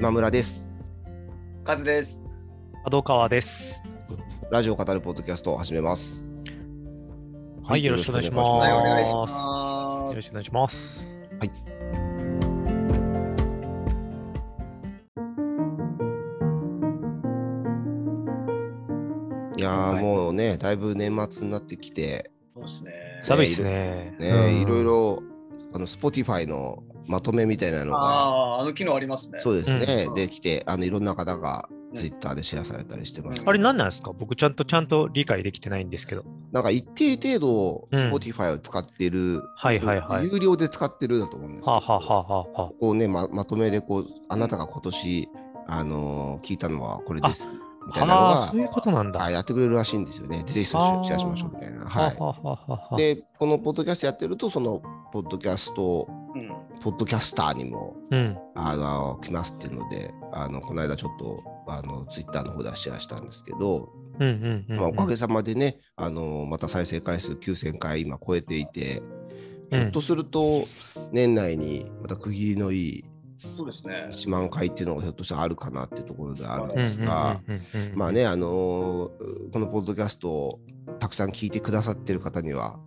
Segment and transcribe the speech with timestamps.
[0.00, 0.66] 今村です。
[1.62, 2.18] カズです。
[2.84, 3.82] 角川です。
[4.50, 6.26] ラジオを語るポッドキャストを始めます。
[7.62, 8.48] はい、よろしくお願いします。
[8.48, 10.16] はい、お願いしよます。
[10.16, 11.20] ろしくお願いします。
[19.58, 23.20] いやー、はいもうね、だいぶ年末になってきて、そうですね。
[23.22, 24.16] 寒いっすね。
[24.18, 24.82] ね、うんいろい。
[24.82, 25.22] ろ、
[25.74, 29.40] あの、Spotify のまとめみたいなのが、ああ、あの機能ありますね。
[29.42, 33.42] そうですね、うんできて、あの、いろんな方がうん Twitter でシェアされたりしてます。
[33.44, 34.12] あれ何なんですか？
[34.12, 36.22] 僕ちゃんとちゃんと理解できてないんですけど。
[36.52, 40.24] なんか一定程度、うん Spotify を使ってる、はいはいはい。
[40.32, 45.28] 有料で使ってるだと思うんですけど、はあ、はあはあはこうね、ままとめでこう、あなたが今年、
[45.66, 47.40] あのー聞いたのはこれです。
[47.86, 49.18] みたいなのがはあ、そういうことなんだ。
[49.18, 50.44] はい、やってくれるらしいんですよね。
[50.44, 51.86] でぜひシェアしましょうみたいな。
[51.86, 52.96] はい。
[52.96, 54.80] で、このポッドキャストやってると、その
[55.12, 56.19] ポッドキャスト、うん。
[56.82, 58.38] ポッドキャスターにもうん。
[58.54, 63.92] あの来ますっていうので、あのこの間ちょっとあのツイッターの方でシェアしたんですけど。
[64.68, 69.02] まあ、おかげさまでね、あのまた再生回数9000回今超えていて、
[69.70, 70.66] ひうんょっとすると
[71.10, 73.04] 年内にまた区切りのいい
[73.56, 74.08] そうですね。
[74.10, 77.40] 1万回っていうのがひょっとしたらあるかなっていうところであるんうんですが、
[77.94, 78.12] まあ。
[78.12, 80.60] ね、あのーこのポッドキャストを
[80.98, 82.78] たくさん聞いてくださってる方には、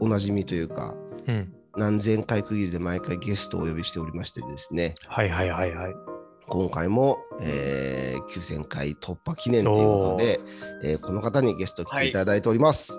[0.00, 0.94] おなじみというか、
[1.26, 1.54] うん。
[1.76, 5.94] 何千回区切りで毎回ゲストをお呼びしておりましてですね、はいはいはいはい。
[6.48, 10.40] 今回も、えー9000回突破記念ということで、
[10.84, 12.92] えーこの方にゲスト来ていただいております。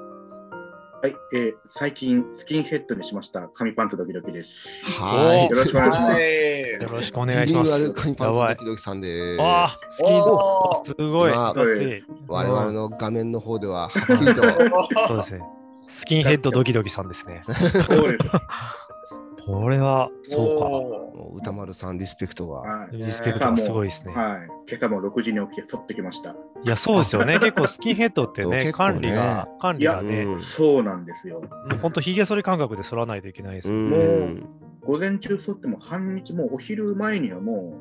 [1.03, 4.85] はい、えー最近スキンヘッドにしました紙パンツドキドキです。
[4.85, 5.47] はい。
[5.47, 6.13] およろしくお願いします。
[6.15, 7.77] はいよろしくお願いします。
[7.77, 9.41] リニューアルカニパンツドキドキさんです。
[9.41, 11.31] ああ、スキーすごい。
[11.31, 14.41] まあ我々の画面の方では、はっきりと、
[15.07, 15.43] そうですね。
[15.87, 17.43] スキンヘッドドキドキさんですね。
[17.87, 18.31] そうです。
[19.45, 20.65] これは、そうか。
[20.65, 22.59] もう歌丸さんリスペクトが。
[22.59, 22.97] はい。
[22.97, 24.13] リスペクトがすごいですね。
[24.13, 24.47] はい。
[24.69, 26.31] 今朝も6時に起きて剃ってきました。
[26.31, 27.39] いや、そうですよね。
[27.39, 31.41] 結構スキンヘッドってね、管理が、管理がね、うんそうなんですよ。
[31.81, 33.99] 本当ひげ剃り感覚で剃らないといけないですうもん。
[33.99, 34.49] ん。
[34.85, 37.73] 午前中剃っても半日もうお昼前にはも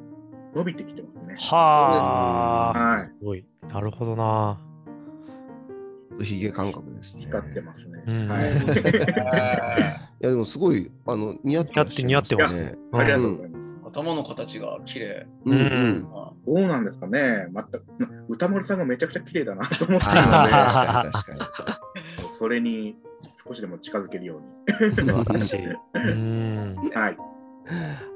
[0.54, 1.36] う伸びてきてますね。
[1.38, 3.44] はあ、はいすごい。
[3.68, 4.58] なるほどな。
[6.20, 7.22] ヒゲ感覚ですね。
[7.22, 8.02] 光ってますね。
[8.06, 8.50] うんはい。
[10.22, 12.74] いやでもすごいあの似合ってらっしゃい似合ってますね。
[12.92, 13.80] ありがとうございます。
[13.84, 15.26] 頭の形が綺麗。
[15.44, 16.08] うんううん
[16.44, 17.46] どうなんですかね。
[17.52, 17.78] また
[18.28, 20.96] 歌丸さんがめちゃくちゃ綺麗だなと思って確か
[21.34, 21.80] に確か
[22.38, 22.96] それに
[23.46, 25.60] 少しでも近づけるよう素晴らしい。
[25.94, 26.76] うん。
[26.82, 26.90] に。
[26.92, 27.12] はい。
[27.12, 27.32] に。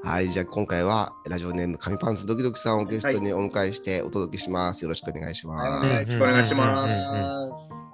[0.03, 4.81] はい、じゃあ今回はラジオネーム紙パンツドキドキさんをゲストにお迎えしてお届けします。
[4.83, 5.87] よろしくお願いしはます。
[5.87, 7.86] いよろしくお願いします。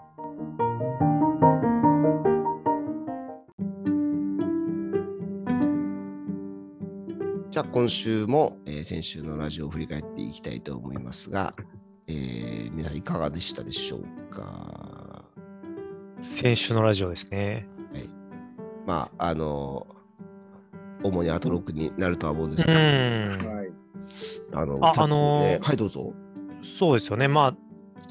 [7.53, 11.53] じゃあ今週も、えー先週のラジオを振り返っていきたいと思いますが、
[12.07, 14.01] えー皆さんいかがでしたでしょう
[14.33, 15.23] か？
[16.19, 17.67] 先週のラジオですね。
[18.87, 19.85] まああの
[21.03, 23.55] 主にアトロックになるとは思うんですうけど、ん。
[23.55, 23.71] はい。
[24.53, 26.11] あのああのーはいどうぞ。
[26.63, 27.27] そうですよね。
[27.27, 27.55] まあ、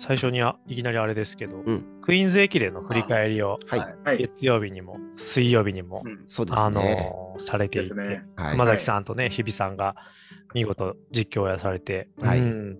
[0.04, 4.18] 最初にはいきなりあれですけど、うんクイーンズ駅伝の振り返りをはい、はいはい。
[4.18, 7.30] 月曜日にも水曜日にも、うんそうですあね。
[7.32, 8.24] のされていて、ね。
[8.34, 9.94] はい熊崎さんとね、日比さんが
[10.54, 12.78] 見事実況をやされて、はいうん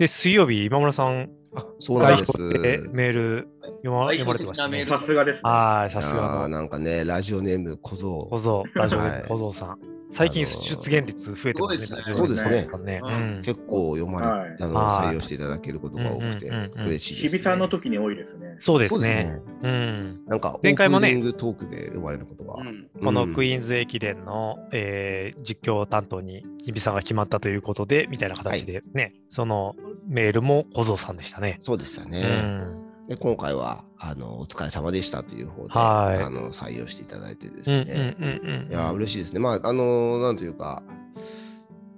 [0.00, 2.32] で、水曜日、今村さん、あそうなんです。
[2.60, 3.48] でメール
[3.84, 4.84] 読ま代読まれてましたね。
[4.84, 5.42] さすがですね。
[5.44, 8.26] はい、ささすがなんかね、ラジオネーム小僧。
[8.28, 9.78] 小僧、ラジオネーはいム小僧さん。
[10.12, 12.02] 最近あのー出現率増えてますね。
[12.02, 17.30] そうですね結構読まれ、はいあのはい採用していただけることが多くて嬉しいです、ね。
[17.30, 18.56] 日比さんの時に多いですね。
[18.58, 19.40] そうですすねね。。
[19.62, 20.20] うん。
[20.26, 22.62] なんか、前回もねトークで読まれることが。
[22.62, 29.74] うんこのクイーンズ駅伝の、えー実況担当に日比さんが決まったということで、みたいな形でね、その
[30.06, 31.58] メールも小僧さんでしたね。
[31.62, 32.81] そうでしたうね。
[33.04, 33.08] ん。
[33.08, 38.16] で今回はあのお疲れ様でしたという方で、はいあの採用していただいてですうんうんね。
[38.18, 38.70] うんうん。
[38.70, 39.38] いや、嬉しいですね。
[39.40, 40.82] まあ、あのなんというか、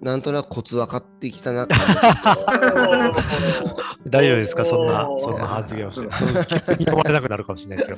[0.00, 1.66] なんとなくコツ分かってきたな
[4.06, 4.64] 大丈夫ですか？
[4.66, 6.06] そんな、そんな発言をして。
[6.06, 7.96] いやそう逆に読まれなくなるかもしれないですよ。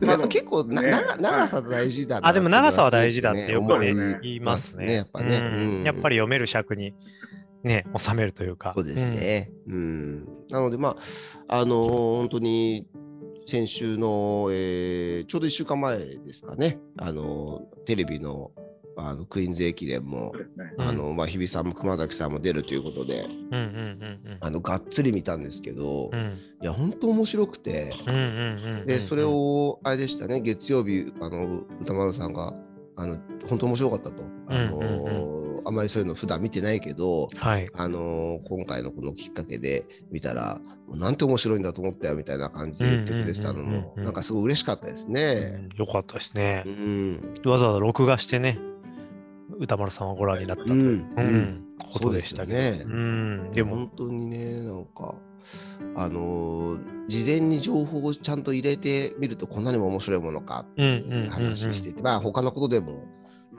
[0.00, 0.06] じ。
[0.06, 4.92] でも結構な、ね長長さ大事だなあ、でも長さは大事だってよく言いますね。
[4.96, 5.38] やっぱね。
[5.38, 5.40] う
[5.80, 6.94] んやっぱり読める尺に
[7.66, 8.72] ね、収めるというか。
[8.76, 9.50] そうですね。
[9.68, 10.24] うん。
[10.48, 10.96] なので、ま
[11.48, 12.86] あ、あのー本当に
[13.46, 18.52] 先週の、えーちょうど1週間前ですかね、あのーテレビの
[18.98, 20.72] あのクイーンズ駅伝もね。
[20.78, 24.38] うんあのまあ、日比さんも熊崎さんも出るということで、うんうんうんうん。
[24.40, 26.38] あのがっつり見たんですけど、いうん。
[26.62, 32.54] や、本当面白くて、うんうんうんうんで、それを、あれでしたね、月曜日、あの歌丸さんが、
[32.96, 33.18] あの
[33.48, 37.68] 本当面白かったと、あのうんうんあまりそういうの普段見てないけど、はい。
[37.74, 45.68] あのー今回のこのきっかけで見たら、なんて面白いんだと思ったよみたいな感じで言ってくれてたのうんうんうんうんも、うんなんかすごい嬉しかったですね。
[45.76, 46.70] よかったですねう。
[46.70, 47.40] ん。
[47.44, 48.58] わざわざ録画してね、
[49.58, 55.14] 歌丸さんはご覧になったという、うんうんことでしたねうん、でも、本当にね、なんか、
[55.94, 63.04] あのー事前に情報をちゃんと入れてみると、こんなにも面白いものかってうんうんうんうん話してて、まあ、他のことでも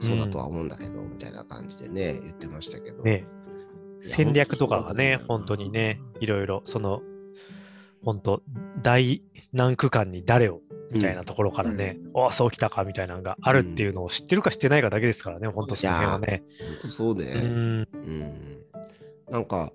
[0.00, 3.02] そうだとは思うんだけど、みたいな感じでね、言ってましたけど。
[3.02, 3.26] ね、
[4.02, 7.02] 戦略とかがね、本本当にね、いろいろ、その、
[8.04, 8.42] 本当
[8.80, 9.22] 大
[9.52, 10.60] 何区間に誰を
[10.92, 16.42] みたいなところからね、おお、そうきたかみたいなのがあるっていうのを知ってるか知ってないかだけですからね、本当その辺はね。
[16.58, 17.32] 本当そうね。
[17.34, 18.58] うん、うん。
[19.30, 19.72] なんか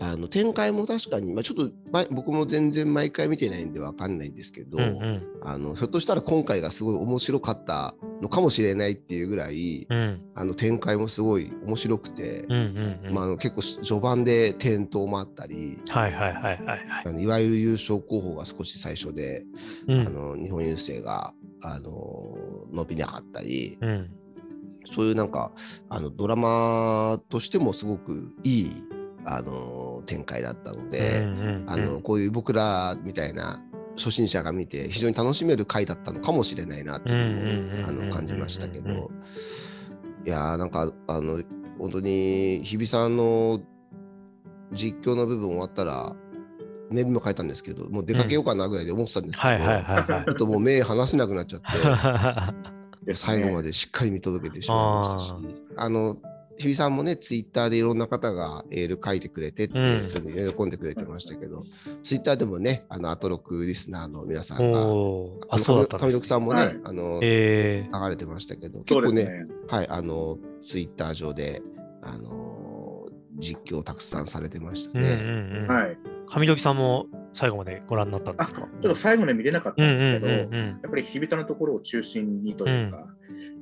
[0.00, 5.22] あの展開も確かに、まあ、ちょっと前僕も全然毎回見てないんでわかんないんですけど、うんうん。
[5.42, 10.20] あのひょっとしたら今回がすごい面白かったのかもしれないっていうぐらい、うん。
[10.34, 13.14] あの展開もすごい面白くて、うんうんうん。
[13.14, 19.44] まあ、あの結構序盤で転倒もあったりはいはいはいはいいわゆる優勝候補が少し最初で、
[19.86, 20.00] うん。
[20.06, 22.36] あの日本郵政があの
[22.72, 24.10] 伸びなかったり、うん。
[24.94, 25.52] そういうなんか
[25.88, 28.84] あのドラマとしてもすごくいい
[29.24, 31.26] あの展開だったので、
[31.66, 33.62] あのこういう僕らみたいな
[33.96, 39.10] 初心者が見て非常に楽しめる回だったのかもしれないなっていうのを感じましたけど。
[40.24, 41.42] いやーなんかあの
[41.78, 43.60] 本当に日比さんの
[44.72, 46.14] 実況の部分終わったら
[46.90, 51.66] メールにも書いたんですけどもう出かけようかなぐらいで思ってたんですけど、ちょっともう目離せなくなっちゃって。
[53.16, 55.44] 最後までしっかり見届けてしまいましたし、
[55.76, 56.18] あの、
[56.62, 61.64] 日比さんもね、ツイッターでいろんな方がエール書いてくれてって、うんそれで喜んでくれてましたけど、
[62.04, 64.80] ツイッターでもね、あの、アトロクリスナーの皆さんが、
[65.50, 69.46] あ、そうだったんです、上六さんもね、はいあの、え流れてましたけど、結構ね、ね。
[69.68, 70.38] はい、あの、
[70.68, 71.62] ツイッター上で、
[72.02, 73.08] あの、
[73.38, 75.12] 実況をたくさんされてましたー、うんね。
[75.14, 75.66] うんうん。
[75.66, 75.98] はい。
[76.26, 80.68] 上時さんも最後までご覧になったんであ、ちすかょっと最後まで見れなかったうんうんんですけど、うんうん。
[80.68, 83.06] やっぱり日比さんのところを中心にというか、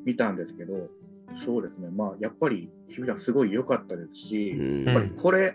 [0.05, 0.89] 見たんですけど、
[1.37, 4.85] そうですね、まあ、やっぱり日比さんすごい良かったですし、うん。
[4.85, 5.55] やっぱりこれ、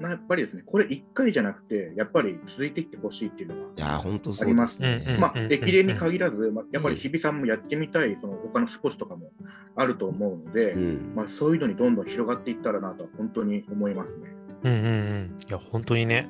[0.00, 4.80] なやっぱりですね、これ1回じゃなくて、やっぱり続いていってほしいっていうのがいやー、本当そうあります
[5.18, 9.30] まあ、駅伝に限らず、まあ、やっぱうんり日比さんもやってみたい、その他のスポーツとかも
[9.76, 11.12] あると思うので、うん。
[11.14, 14.34] まあ、そういうのにどんどん広がっていったらなと、本当に思いますね。
[14.64, 15.38] うんうんうん。
[15.48, 16.28] いや、本当にね、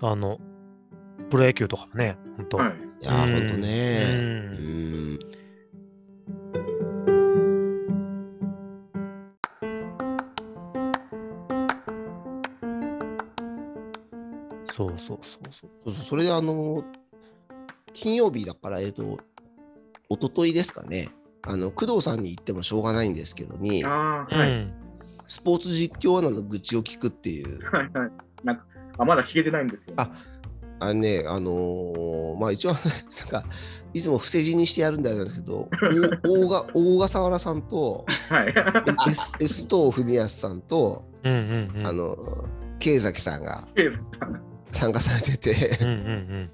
[0.00, 0.40] あの、
[1.28, 2.74] プロ野球とかもね、本当、はい。
[3.02, 4.56] いやー、本当うね。
[4.58, 4.79] うん
[15.22, 16.04] そうそうそうそう。
[16.06, 16.84] それであの、
[17.94, 19.18] 金曜日だから、えっと、
[20.08, 21.08] 一昨日ですかね、
[21.42, 24.50] あの工藤さんに言ってもしょうがないんですけどに、ああ、はい。
[24.50, 24.74] うん
[25.30, 28.10] スポーツ実況アナの愚痴を聞くっていう、はいはい。
[28.42, 28.64] なんか、
[28.98, 30.02] あ、まだ聞けてないんですよ、ね。
[30.02, 30.10] あ
[30.80, 32.82] あのね、あのーまあ一応、なん
[33.28, 33.44] か、
[33.94, 35.68] いつも伏せ字にしてやるんだですけど、
[36.24, 38.48] お大が大笠原さんと、はい。
[39.08, 41.86] エスエストー文康さんと、うんうんうん。
[41.86, 42.48] あの、
[42.80, 43.68] 慶崎さんが
[44.72, 46.50] 参加されてて、うんうん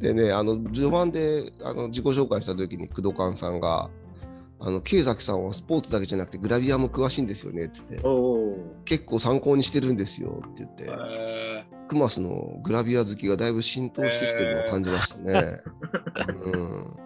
[0.00, 3.90] でね、あの序盤であの自己紹介した時に工藤勘さんが、
[4.58, 7.96] あの慶崎さんはスポーツだけじゃなくてグラビアも詳しいんですよねっつって。
[8.84, 15.60] 結構参考にしてるんですよって言って、えクマスのグラビア好きがだいぶ浸透してきてるのを感じましたね。
[16.44, 16.96] うん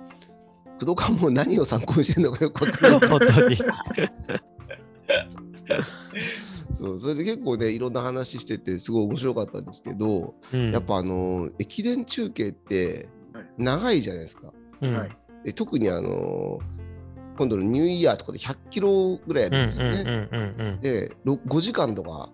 [0.78, 3.08] 工藤勘も何を参考にしてるのかよくわかんないうん。
[3.08, 3.56] 本当に。
[6.76, 14.52] そうそれで結構ねいろんな話しててすごい面白かったんですけど、うんやっぱあの駅伝中継ってはい長いじゃないですか。
[14.80, 15.16] うんはい。
[15.45, 16.59] で特にあの
[17.38, 20.28] 今度のニューイヤーとかで100キロぐらいやるんですよね。
[20.33, 22.30] うんうんでろ5時間とか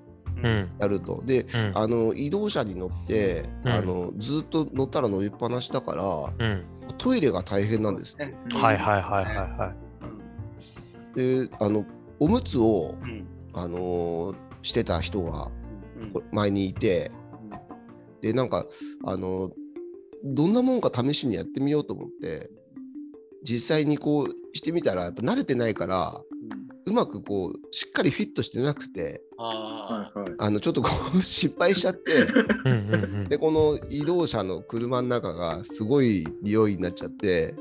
[0.79, 1.23] やると。
[1.25, 6.65] でうんあの移動車に乗って、うんあのずっと乗ったら乗りっぱなしだからうん
[6.99, 8.25] トイレが大変なんですって。
[8.57, 9.73] はいはいはいはいは
[11.15, 11.47] い。
[11.47, 11.85] であの
[12.19, 15.51] おむつを、うんあのしてた人が
[15.97, 16.13] うん。
[16.33, 17.11] 前にいて
[18.23, 18.67] でなんか
[19.05, 19.51] あの
[20.25, 22.51] どんなもんか試しにやってみようと思って
[23.45, 26.21] 実際にこうしてみたらやっぱ慣れてないから
[26.85, 30.35] うまくこうしっかりフィットしてなくてあはいはい。
[30.39, 33.25] あのちょっとこう失敗しちゃってうんうんうん。
[33.25, 37.55] でこの移動車の車の中がすごい匂いになっちゃって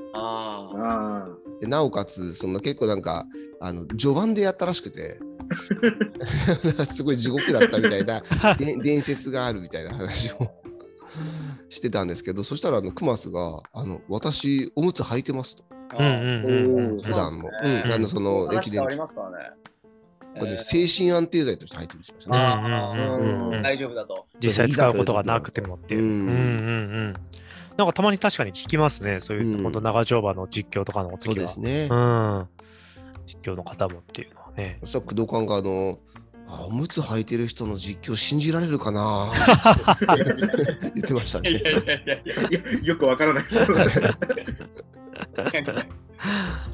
[1.61, 3.25] でなおかつその結構なんか
[3.59, 5.19] あの序盤でやったらしくて
[6.85, 8.21] すごい地獄だったみたいな
[8.55, 10.51] で伝説があるみたいな話を
[11.69, 15.63] してたんですけどそしたらあのクマスがあの「私おむつ履いてます」と。
[15.99, 19.61] うんうんうんうん普段うなんあのその駅伝話変わりますからね。
[20.63, 23.61] 精神安定剤として入ってるんですよね。
[23.61, 24.25] 大丈夫だと。
[24.39, 26.01] 実際使うことがなくてもっていう。
[26.01, 26.37] ううんんうんう
[27.09, 27.13] ん。
[27.75, 29.19] なんかたまに確かに聞きますね。
[29.19, 31.47] そういうう、ん本当長丁場の実況とかのそう時は。
[31.47, 31.89] ですね。
[31.91, 32.47] うん。
[33.25, 34.77] 実況の方もっていうのはね。
[34.81, 35.99] そしたら工藤官があの、
[36.47, 39.31] あおむつ履いてる人の実況信じられるかな？
[40.95, 41.51] 言ってましたね。
[41.51, 43.49] いやいやいやよくわからないで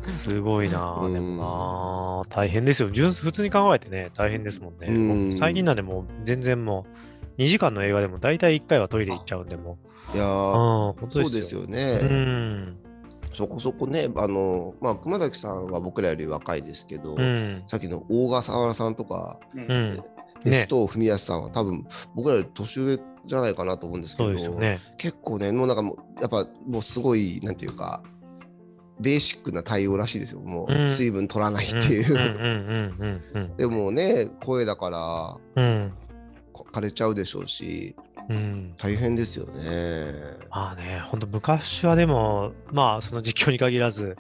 [0.08, 0.24] す。
[0.28, 2.90] すごいなあうんでもなあ大変ですよ。
[2.92, 4.88] 純普通に考えてね、大変ですもんね。
[4.88, 6.86] うん僕最近なんでもう全然も
[7.38, 9.78] う、2時間の映画でも大体1回はトイレ行っちゃうんでも
[10.14, 10.18] う。
[10.18, 11.42] いやーうん、本当ですよ。
[11.42, 11.98] ですようね。
[11.98, 12.78] ん。
[13.38, 17.64] そこそこね、あの、まあ、熊崎さんは僕らより若いですけど、うん。
[17.70, 20.04] さっきの大笠原さんとか、ううん
[20.44, 24.82] 文康さんは多分僕らより年上じゃないかなと思うんですけど、ね。
[24.98, 28.02] 結構ね、もうなんかもう、やっぱもうすごい、なんていうか、
[29.00, 30.40] ベーシックな対応らしいですよ。
[30.40, 33.22] もううん水分取らないっていう。
[33.58, 35.38] でもね、声だから
[36.72, 37.96] 枯れちゃうでしょうし、
[38.30, 38.74] うん。
[38.78, 40.14] 大変ですよね。
[40.50, 44.18] まあね、本当昔はでも、まあその実況に限らず、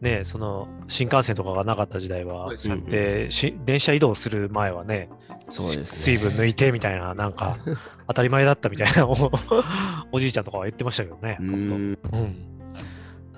[0.00, 5.10] ね、その新幹線とかがなかった時代は、そうってし電車移動する前はね、
[5.48, 5.86] そうですね。
[5.92, 7.58] 水分抜いてみたいな、なんか
[8.08, 9.14] 当たり前だったみたいな お
[10.12, 11.36] おじいちゃんとかは言ってましたけどね。
[11.40, 11.98] う本ん。
[12.10, 12.36] 当うん。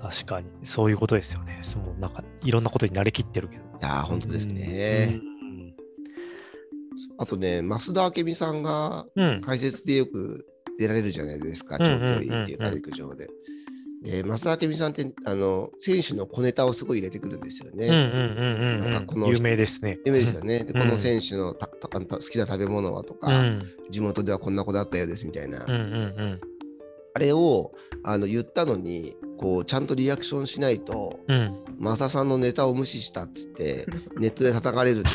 [0.01, 1.59] 確かに、そういうことですよね。
[1.63, 3.63] そのなんかいろんなことに慣れきってるけど。
[3.63, 5.19] いやー、本当ですね。
[5.21, 5.32] うん。
[7.17, 9.41] あとね、増田明美さんがうん。
[9.41, 10.45] 解説でよく
[10.79, 13.29] 出られるじゃないですか、うん長距離っていうか、陸上で。
[14.03, 17.87] で、増田明美さんって、あの、選手の小ネタをすごい入れてくるんですよね。
[17.87, 19.99] なんかこの有名ですね。
[20.05, 20.59] 有名ですよね。
[20.59, 23.61] でうんこの選手のたたた好きな食べ物はとか、うん。
[23.89, 26.41] 地元ではこんなことあったようですみたいな、うんうん
[27.15, 31.35] あれをあの言ったのにこうちゃんとリアクションしないとうん。
[31.35, 31.63] うん。
[31.79, 33.85] マサさんのネタを無視したっつって
[34.17, 35.09] ネットで叩かれるって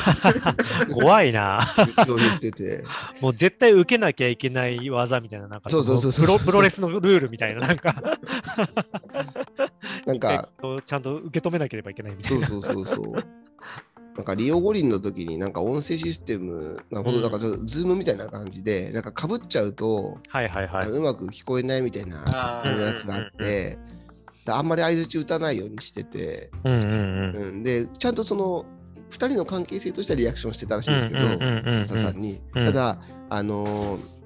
[0.93, 1.59] 怖いな。
[2.05, 2.83] 言言ってて
[3.21, 8.19] もう絶対受けなきゃいけない技みたいな、なんかそうそうそうそうのプロプロレスのルールみたいな、なんか
[10.05, 10.49] なんか
[10.85, 12.47] ちゃんと受け止めなければいけないみたいな。
[12.47, 13.13] そうそうそうそう
[14.15, 20.89] なんかリオ五輪の時になんか音声システムなほんとなんかちょっとズームみたいな感じでなんかかぶっちゃうと、はいはいはい。
[20.89, 22.17] うまく聞こえないみたいな
[22.65, 23.79] やつがあって、
[24.57, 27.35] あんまり相づち打たないようにしてて、うんうんうん。
[27.35, 28.65] うん、でちゃんとその
[29.11, 32.41] 2人の関係性としてはリアクションしてたらしいんですけど、うんうんうんうん松田さんに。
[32.55, 34.19] うんただ、あのー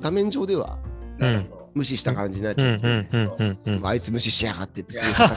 [0.00, 0.78] 画面上では
[1.18, 3.86] なるほど無視した感じになっちゃって、んうんうんうん。
[3.86, 5.28] あいつ無視しやがってっていすごい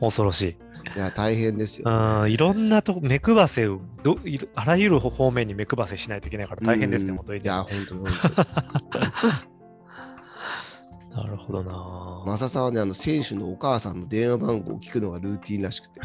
[0.00, 0.56] 恐ろしい。
[0.96, 1.84] いや大変ですよ。
[2.22, 4.18] うん、いろんなとこ、目配せをど
[4.54, 7.44] あらゆる方面に目配せしないといけないから大変ですね、うん本当にね。
[7.44, 9.57] いや、本当に本
[11.10, 12.24] なるほどな当。
[12.26, 16.00] マサさんはね、あの選手のお母さんの電話番号を聞くのがルーティンらしくて、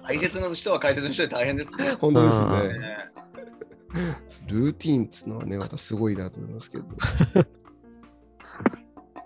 [0.03, 1.93] 解説の人は解説の人で大変ですね。
[2.01, 2.79] 本当ですうんね。
[2.79, 2.97] ね
[4.47, 6.85] ルーティンっつうのはね、またすごいなと思いますけど。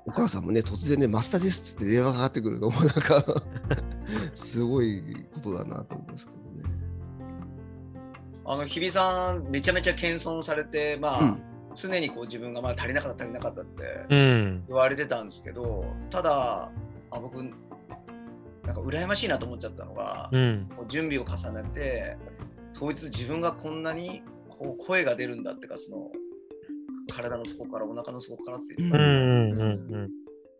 [0.07, 3.25] お母さんもね、突然ね、マスターですっつって電話がかかってくるのもなんか、
[4.35, 5.03] すごい
[5.35, 6.40] ことだなと思いますけどね。
[8.52, 11.42] あの日比さん、めちゃめちゃ謙遜されて、まあ、うん
[11.76, 14.64] 常にこう自分がまあ足りなかった、足りなかったってうん。
[14.66, 16.69] 言われてたんですけど、ただ、
[17.12, 17.37] あ僕、
[18.64, 20.69] なんか羨ましいなと思っちゃったのが、うん。
[20.76, 22.16] こう準備を重ねて、
[22.75, 26.11] 当日自分がこんなにこう声が出るんだってか、その
[27.09, 29.04] 体の底からお腹の底からっていうか、うん。
[29.04, 29.59] うん。
[29.59, 30.11] うん。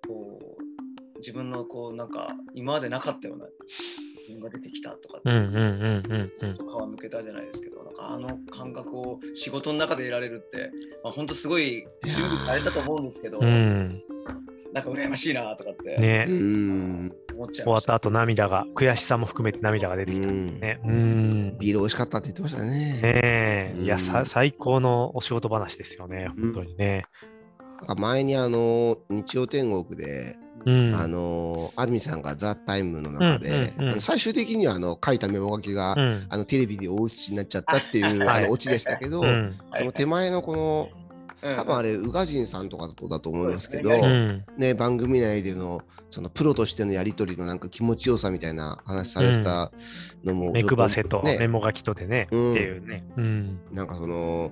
[0.07, 3.47] こう自分のこうなんか今までなかったような
[4.29, 5.37] 自分が出てきたとかって、うん。
[5.37, 5.55] うん。
[5.55, 6.33] うん。
[6.41, 6.55] うん。
[6.57, 10.71] ちょっと皮むけたじゃないですけど、なんかあの感覚を仕事の中で得られるって、
[11.03, 14.03] まあ、本当すごい準備されたと思うんですけど、うん。
[14.73, 16.33] なんか羨ましいなとかってねう。
[16.33, 17.13] ん。
[17.35, 17.49] 思っ。
[17.53, 20.29] 終わった後涙が、悔しさも含めて涙が出てきた。
[20.29, 20.81] うんね。
[20.85, 21.59] うん。
[21.59, 22.69] ビール美味しかったって言ってましたね。
[22.69, 23.75] ねえ。
[23.81, 26.29] いや、さうん最高のお仕事話ですよね。
[26.39, 27.05] 本当にね。
[27.79, 30.95] なんか前にあの日曜天国で、うん。
[30.95, 36.27] あの安住さんが「ザ・タイムの中で、うんうんうんあの最終的にはあの書いたメモ書きが、うん。
[36.29, 39.59] あのテレビで大写しになっちゃったっていう、はいあのオチでしたけど、うん。
[39.77, 40.89] その手前のこの
[41.43, 43.91] うん多分あれ宇賀神さんとかだとだと思いますけど。
[44.59, 49.71] ね、番組内でのそのプロとしてのやり取りのなんか気持ちよさみたいな話されてた
[50.25, 53.05] のも、目配せとねメモ書きとでね、うんっていうね。
[53.17, 53.59] うん。
[53.73, 54.51] なんかその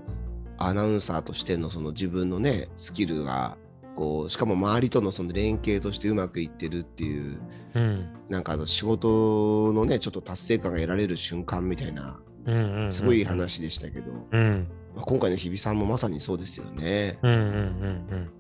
[0.56, 3.56] アナウンサーとしてのその自分のねスキルが
[3.98, 7.40] こうしかも周りとのその連携としてうまくいってるっていう
[7.74, 8.08] うん。
[8.28, 14.68] なんかあの仕事のねちょっと達成感が得られる瞬間みたいなうんうんうんすごい話でしたけど、うん。
[14.94, 17.18] まあ、今回の日比さんもまさにそうですよね。
[17.22, 18.30] うんうんうんうん。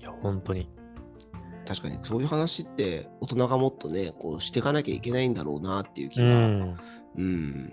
[0.00, 0.68] いや、本当に。
[1.68, 6.76] 確かにそういう話って大人がもっとね、こうしていかなきゃいけないんだろうなっていう気うが、ん。
[7.18, 7.72] うん、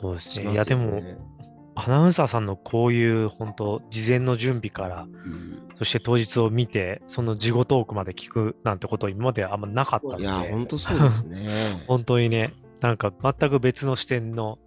[0.00, 0.46] そうですね。
[0.46, 0.52] ね。
[0.52, 1.02] いや、でも、
[1.74, 11.48] アナウンサーさんのこういう本当、事前の準備から、うんそして当日を見て、その事後トークまで聞くなんてこと今まであんまなかったので、いや、本当そうですね。
[11.86, 14.58] 本当にね、なんか全く別の視点の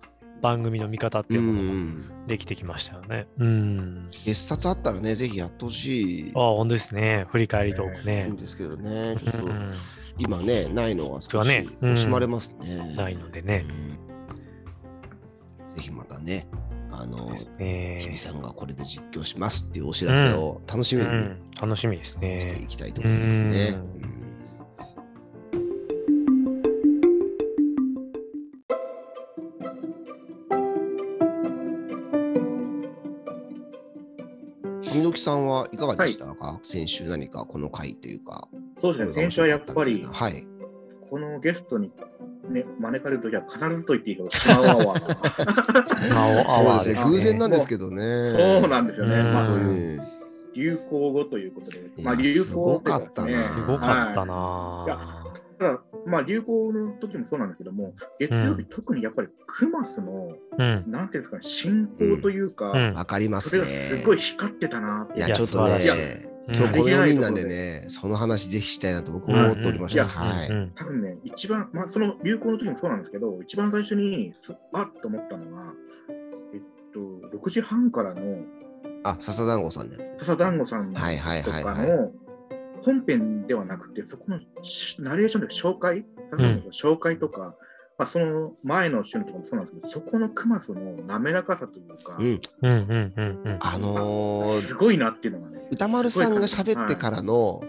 [0.42, 3.28] 番組の見方ってういうものがん、できてきましたよね。
[3.40, 4.10] うん。
[4.26, 7.26] 別冊あったらね、ぜひやってほしいああ、本当ですね。
[7.30, 8.36] 振り返りトークねん。
[8.36, 9.74] ですけどね、ちょっとうん
[10.18, 11.50] 今ね、ないのは少し
[11.82, 12.96] 惜しまれますね。
[12.96, 13.66] ないのでね。
[13.68, 14.10] うん
[15.76, 16.48] ぜひまたね、
[17.00, 18.18] あの、です日。
[18.18, 22.68] さんがこれで実況しますっていうお知らせを楽しみにうん、楽しみですしてねい。
[22.68, 23.70] きたいと思いますね。
[23.70, 24.10] うんうん
[34.92, 38.48] 上野木さんはいかがでしたか、先週何かこの回というか。
[38.78, 40.46] そうですね、先週はやっぱり、はい。
[41.10, 41.92] このゲストに、
[42.50, 45.00] ね、招かれるときは必ずと言っていいけど、シマワワが。
[46.50, 47.12] そうですね。
[47.12, 48.22] 偶然なんですけどね。
[48.22, 49.20] そうなんですよね。
[49.20, 50.20] うんまあ。
[50.56, 60.84] 流行語ということで、まあ、流行ってすね、すすごかったはなただ、まあ、流行の時もそうなんですけども、月曜日、特にやっぱりクマスの、うん。
[60.88, 63.62] なんていうんですかね、進行というか、うんわかりますね。
[63.64, 70.04] それがすごい光ってたなっていや、ちょっとね今日この4人なんでね、その話ぜひしたいなと僕も思っておりました。
[70.04, 70.50] うんはい。
[70.50, 75.74] うん多分ね、一番、まあ、その流行の時もそうなんですけど、一番最初に、そあっと思ったのが、
[76.54, 76.62] えっ
[76.92, 78.22] と、6時半からの
[79.04, 79.98] あ、笹団子さんね。
[80.20, 81.88] 笹団子さんとはいはいはいはい。
[82.84, 86.06] 本編ではなくて、そこのしナレーションで紹介、
[86.72, 87.56] 紹介とか、
[87.98, 92.42] まあ、その前の週のとかもそうなんですけど、そこのクマスの滑らかさというか、うん。
[92.62, 93.58] うんうんうんうん。
[93.60, 95.68] あのーすごいなっていうのがね。
[95.72, 97.62] 歌丸さんが喋ってら、からの、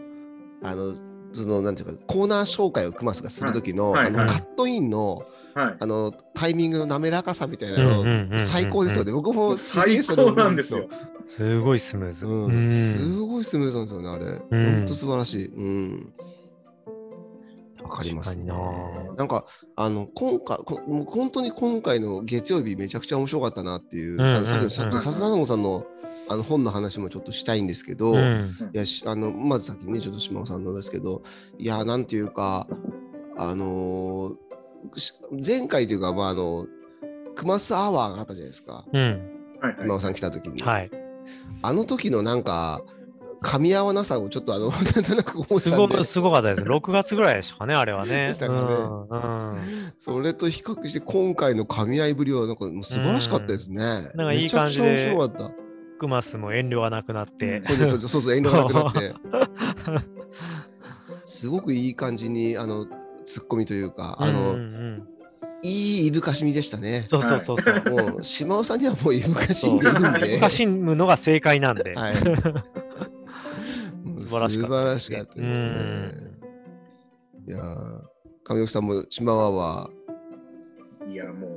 [0.62, 0.94] あの、
[1.32, 9.12] その、なんていうか、コーナー紹介をクマスがするときの、あの、はいはいカットインの、はいはいあの、タイミングの滑らかさみたいなうんうんうんうんの、最高ですよね。
[9.12, 10.88] 僕も最高なんですよ。。
[11.24, 12.26] すごいスムーズ。
[12.26, 14.24] うん、うんすごいスムーズなんですよね、あれ。
[14.50, 15.46] うんほんと素晴らしい。
[15.46, 16.12] うん。
[17.82, 18.44] わかりますね。
[18.44, 18.54] な
[19.16, 25.86] なんか、あの、今回、こもう本当に今回の月曜日めちゃくちゃ面白かったなっていう、うんあのさっきうんさっきうん笹田子さんの
[26.28, 31.22] あの本の話もちょっとしたいんですけど、いうんやしあのまず先にね、ちょっと島尾さんのですけど、
[31.58, 32.68] いや、なんていうか、
[33.36, 34.38] あのーし
[35.44, 36.66] 前回というか、まあ、あの、
[37.34, 39.00] クマスアワーがあったじゃないですか、うん。
[39.60, 40.62] はいはいさん来た時に。
[40.62, 40.90] はい。
[41.62, 42.82] あの時のなんか、
[43.42, 46.68] 噛み合わなさをちょっとあの、 なんとなく思ってたんですごい、すごかったです。
[46.68, 48.28] 6月ぐらいでしたかね、あれはね。
[48.28, 49.16] でしたかねうんう
[49.56, 54.10] んそれと比較して今回の噛み合いぶりはなんかもう素晴らしかったですね。
[54.14, 55.54] なんかいい感じでめちゃくちゃ面白かっ
[56.00, 57.60] クマスも遠慮がなくなって。
[57.60, 57.74] た。
[57.74, 59.14] そうですそうそう遠慮がなくなって。
[61.24, 62.86] すごくいい感じにあの
[63.32, 65.06] ツッコミというか、あの、うんうんうん
[65.62, 67.04] いいいぶかしみでしたね。
[67.06, 67.74] そうそうそうそう。
[67.90, 70.36] もう島尾さんにはもういぶかしそうんでいるんで。
[70.38, 71.92] おかしむのが正解なんで。
[71.94, 72.16] はい。
[72.16, 72.24] 素
[74.26, 76.30] 晴らしかったですね素晴らしかったですね。
[77.46, 78.00] いやー、
[78.44, 79.90] 上岡さんも島輪は？
[81.12, 81.50] いや、もう、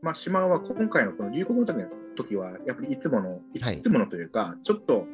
[0.00, 5.08] まあ、島は今回のこの流行語の時の時は、やっぱりいつもの、はいいつものというか、ちょっと、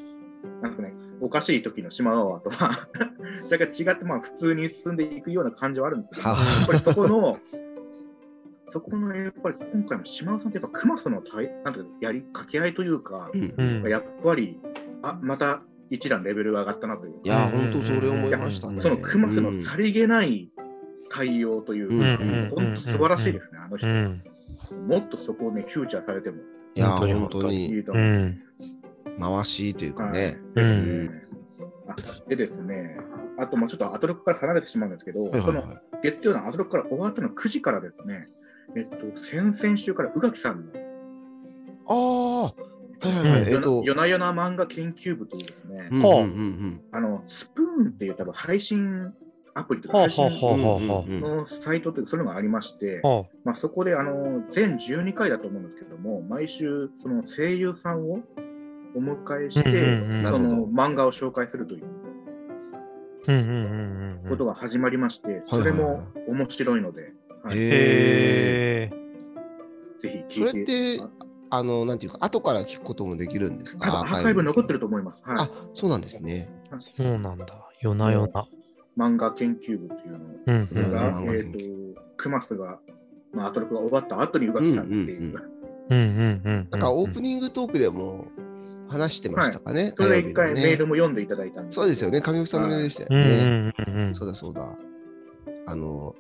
[0.63, 2.89] なんかね、おかしい時の島川とは
[3.51, 7.39] 若干違って、まあ、普通に進んでいくような感じはあるんですけど、はやっぱりそこの、
[8.69, 13.55] そこのやっぱり今回の島尾さんってやっぱクマスの対なんていうかやり掛け合いというか、うん。
[13.57, 14.61] うんやっぱり、
[15.03, 17.19] あまた一段レベルが上がったなというか。
[17.25, 18.81] いや本当それ思いましたね。
[18.81, 20.51] そのクマスのうんさりげない
[21.11, 22.19] 対応というか、
[22.55, 23.89] 本当素晴らしいですね、あの人。
[23.89, 24.23] うん。
[24.87, 26.37] もっとそこをね、フューチャーされても。
[26.75, 27.15] いやー、本当に。
[27.15, 27.79] 本当いに。
[27.81, 28.35] いと思う。
[29.19, 29.37] うん。
[29.37, 30.39] 回しというかね。
[30.55, 31.29] うんはいですね
[31.89, 31.97] あ
[32.29, 32.99] でですね、
[33.39, 35.81] あともうちょっとアトロックから離れてしまうんですけど、はいはいそのはい。
[36.03, 38.29] 月曜のアトロックから終わったの9時からですね、
[38.77, 40.73] えっと、先々週から宇垣さんの、
[41.87, 42.55] ああ、は
[43.05, 43.43] いはいはい。
[43.43, 49.15] うんえっと、夜な夜な漫画研究部というですね、うんうんほううんあのスプーンっていう多分配信
[49.55, 58.21] アプリというか配信のサイトというかそういうのがありまして、ほまあ、そこであの全12回だと思うんですけども、毎週その声優さんを
[58.95, 59.71] お迎えして、
[60.25, 61.87] その漫画を紹介するというう。
[63.29, 64.31] うんうんうんうん。
[64.31, 67.13] ことが始まりまして、はいそれも面白いので。
[67.47, 68.91] ぜ
[70.29, 70.97] ひそれ聞いて。
[70.97, 71.05] って、
[71.51, 74.01] あの、なんていうか、後から聞くこともできるんですか？
[74.01, 75.23] アーカイブ残ってると思います。
[75.25, 76.51] はあ、そうなんですね。
[76.97, 77.47] そうなんだ。
[77.81, 78.43] 夜な夜な。
[78.43, 78.49] い、
[78.99, 81.59] 漫画研究部っていうのが、うんえっ、と、
[82.17, 82.81] クマスが、
[83.33, 85.21] まあ、アトロクが終わった後に宇垣さんっていう。
[85.21, 85.59] うんうん
[85.91, 86.69] うんうんうん。
[86.71, 88.27] なんかオープニングトークでも
[88.89, 89.95] 話してましたかね。
[89.97, 92.21] それで一回メールも読んでいただいたんですそうですよね。
[92.21, 93.73] 上岡さんのメールでしたよね。
[94.15, 94.75] そうだそうだ。
[95.67, 96.15] あの、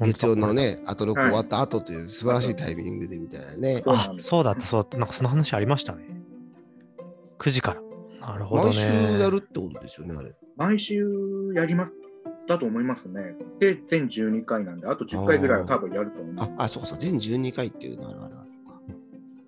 [0.00, 3.82] 月曜のね、アトロク終わった後という素晴らしいタイミングでみたいなね。
[3.86, 4.98] あそうだった、そうだった。
[4.98, 6.04] なんかその話ありましたね。
[7.38, 7.82] 9時から。
[8.26, 8.70] なるほどね。
[8.70, 10.32] 毎週やるってことですよね、あれ。
[10.56, 11.04] 毎週
[11.54, 11.90] やりま
[12.46, 13.34] だと思いますね。
[13.58, 16.34] で、全12回なんで、あと10回ぐらいは多分やると思う。
[16.38, 18.51] あ、あ、そうかそう、全12回っていうのがあるある。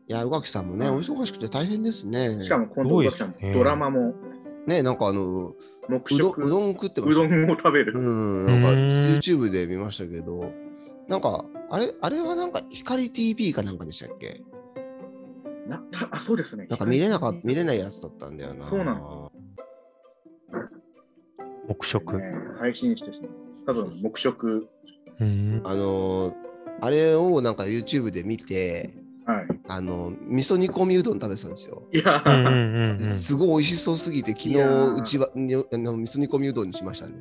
[0.08, 2.38] いや、宇垣さんもね、うんお忙しくて大変ですね。
[2.40, 4.14] しかも、今度、宇垣さんドラマも
[4.66, 5.54] ね、なんかあの、
[5.88, 7.20] 黙うどん食、うどん食ってました。
[7.22, 7.92] うどんを食べる。
[7.94, 10.50] うん、なんか YouTube で見ましたけど、
[11.08, 14.42] なんか、あれ、あれはなんか光 TV かなんかでしたっけ？
[15.68, 16.66] なたあ、そうですね。
[16.68, 18.64] なんか見れなかった、見れないやつだったんだよな。
[18.64, 19.32] そうなの
[21.68, 22.18] 黙食。
[22.18, 22.24] ね
[22.58, 23.28] 配信してですね。
[23.66, 24.68] 多分、黙食。
[25.20, 25.60] うん。
[25.64, 26.34] あのー
[26.80, 28.94] あれをなんか YouTube で見て、
[29.26, 29.46] はい。
[29.68, 31.82] あの、味噌煮込みうどん食べてたんですよ。
[31.92, 33.18] いやうんうんー、うんうん。
[33.18, 34.56] すごい美味しそうすぎて、昨日
[34.98, 37.14] うちはにあの味噌煮込みうどんにしましたね。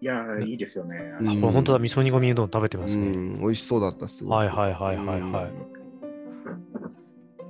[0.00, 0.96] いやー、いいですよね。
[1.20, 3.06] うんこれ本当だ、味噌煮込みうどん食べてますね。
[3.06, 4.36] うん、美味しそうだった、すごい。
[4.36, 5.20] はいはいはいはいはい。
[5.20, 5.80] うん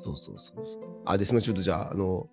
[0.03, 0.83] そうそうそうそう。
[1.05, 2.27] あ、ですね、ちょっとじゃあ、あの、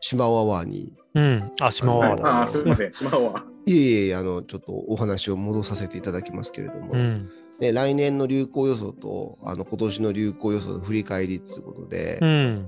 [0.00, 1.50] 島ワワーに、うん。
[1.60, 2.42] あ、島はいワだ。
[2.44, 3.44] あー、すみません、スマホは。
[3.66, 7.28] いえいえ、あの、ちょっとお話を戻させていただきますけれども、うん。
[7.60, 12.66] ね、来年の流行予想と、あの、今年の流行予想の振り返りっていうことで、うん。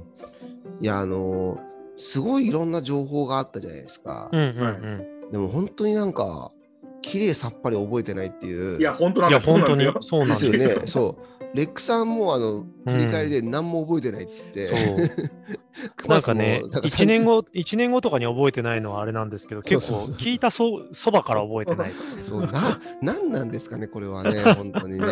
[0.81, 1.59] いや、あの、
[1.96, 4.29] すごいいろんな情報があったじゃないですか。
[4.33, 6.53] うんうんでも本当になんか、
[7.03, 8.79] 綺麗さっぱり覚えてないっていう。
[8.79, 9.31] いや、本当うん。
[9.31, 9.92] いや、なんですそう本なんですよ。
[9.92, 10.62] 当にそうなんでです。
[10.70, 10.87] よね。
[10.87, 11.36] そう。
[11.54, 14.66] レックさんもあの振り返りで何も覚えてないっつって。
[14.66, 15.30] そう。
[15.96, 21.92] 熊さもなんかね、なんか1年後、一年後とかに覚えてないのはあれなんですけど、結構聞いたそそばから覚えてない。
[22.24, 25.06] そうな、なんなんですかね、これはね、本当にね。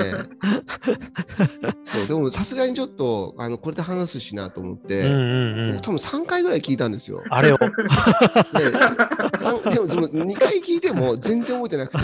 [1.84, 5.84] そうでも、さすがにちょっと、あの、これで話すしなと思っうんて、うんうん僕。
[5.84, 7.22] 多分3回ぐらい聞いたんですよ。
[7.28, 7.58] あれを。
[7.58, 7.66] で
[9.38, 11.98] 三でも、でも2回聞いても全然覚えてなくて、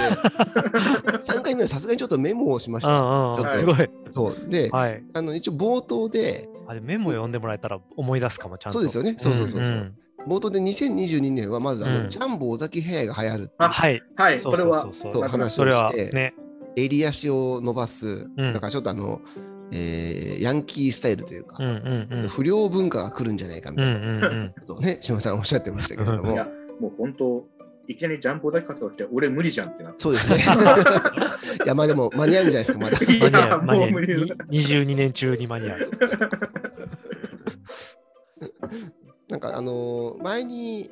[1.18, 3.48] 3回目はさすがにちょっとメモをしましうた。
[3.48, 3.88] すごい。
[4.14, 4.50] そう。
[4.50, 5.02] で、はい。
[5.12, 8.78] あの、一応冒頭で、あれメモ読んでもらえたら思い出すかも、ちゃんと。
[8.78, 9.16] そうですよね。
[9.18, 9.76] そうそうそうそう。
[9.76, 9.94] ん
[10.26, 14.02] 冒頭で2022年はまずあの、うんジャンボ尾崎ヘアが流行るはい。
[14.16, 16.34] はい、それはそうそうと話それはをして、ね。
[16.76, 19.20] 襟足を伸ばす、なんかちょっとあの、
[19.72, 22.28] えーヤンキースタイルというか、うんうんうん。
[22.28, 24.54] 不良文化が来るんじゃないかみたいうんなうんうん。
[24.60, 26.46] ことをね、島さんおっしゃってましたけれどもいや、、
[26.80, 27.46] もう本当、
[27.90, 29.98] いきなりジャンボだけ買ってきて、俺無理じゃんってなって。
[30.00, 30.36] そうですね。
[31.64, 32.98] いや、まあでも間に合うんじゃないですか、まだ。
[32.98, 33.58] いや。
[33.58, 35.90] もう無理だに22年中に間に合う。
[39.28, 40.90] なんかあのー前に、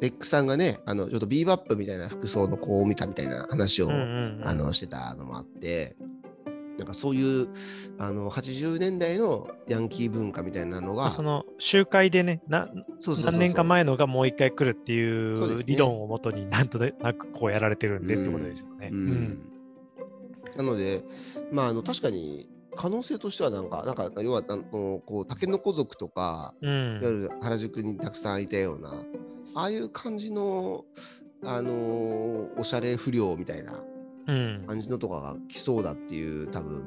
[0.00, 5.96] レックさんがね、あのちょっとビーバップみたいな服装の子を見たみたいな話を、うんうんうんあのしてたのもあって、
[6.78, 7.48] なんかそういう
[7.98, 12.68] あの80年代のヤンキー文化みたいなのが、その集会でねな、
[13.24, 18.90] 何年か前のがもう一回来るっていそう理論をもとになんとなくこうやられてるんでってことですよね。
[20.56, 21.04] なので、
[21.52, 24.62] まあ、あの確かに可能性としてはなんか、なんか要はあの
[25.04, 29.02] こうタケノコ族とか、ういわんゆる原宿にたくさんいたような、
[29.54, 30.84] ああいう感じの、
[31.42, 33.97] あのーおしゃれ不良みたいなうん
[34.66, 36.82] 感じのとかが来そうだっていう、多分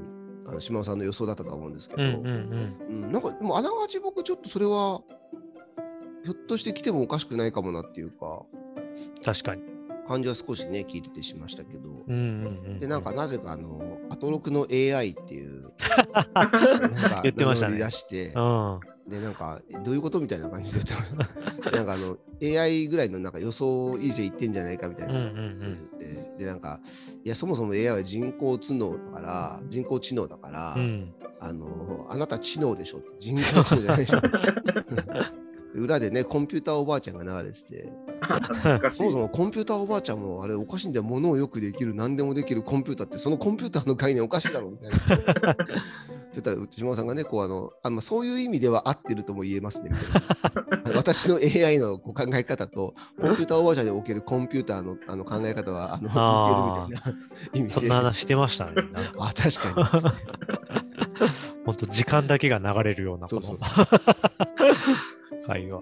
[0.47, 5.01] あの島尾さんの予想だったと思うんですけど、うんなんか、でもあながち僕、ちょっとそれは、
[6.23, 8.43] ひょっとして来てもおかしくないかもなっていうか、
[9.23, 9.63] 確かに。
[10.07, 11.89] 感じは少しね、聞いててしましたけど、
[12.79, 15.71] で、なんかなぜかあの、アトロクの AI っていう、
[17.23, 17.77] 言ってましたね。
[17.77, 20.79] 出して、うんで、なんか、どういうことみたいな感じで。
[21.71, 26.79] なんかあの、AI ぐらいのなんか予想いい線いってんじゃないかみたいな、うんうんうんで、なんか、
[27.23, 34.21] いや、そもそも AI は人工知能だから、人工知能だから、うんあの、あなた知能でしょって、人工知能じゃないでしょ。
[35.73, 37.91] 裏でね、コンピューターおばあちゃんが流れてて、
[38.91, 39.17] そもそ。
[39.17, 45.51] もコンピューターおばあちゃんもあれおかしいんだよ、ものをよくできる、何でもできるコンピューターって、そのコンピューターの概念おかしいだろうみたいな。
[45.53, 50.97] って言ったら、内村さんがね、こうあのあまあ、そういう意味では合ってるとも言えますねみたいな。
[50.97, 57.19] 私の AI のこう考え方と、コンピューターおばあちゃんにおけるコンピューターのあの考え方はあの似てるみたいな
[57.53, 57.73] 意味で。
[57.73, 58.73] そんな話してましたね。
[59.17, 60.11] あ、確かに。
[61.65, 63.57] 本当時間だけが流れるようなこの
[65.47, 65.81] 会話。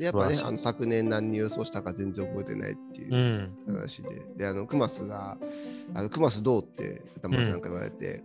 [0.00, 3.56] でやっぱねあの昨年何に予想したか全然覚えてないっていううん。
[3.76, 5.38] 話で、で、あの、クマスが、
[5.94, 8.24] あのクマスどうって、歌丸さんか言われて、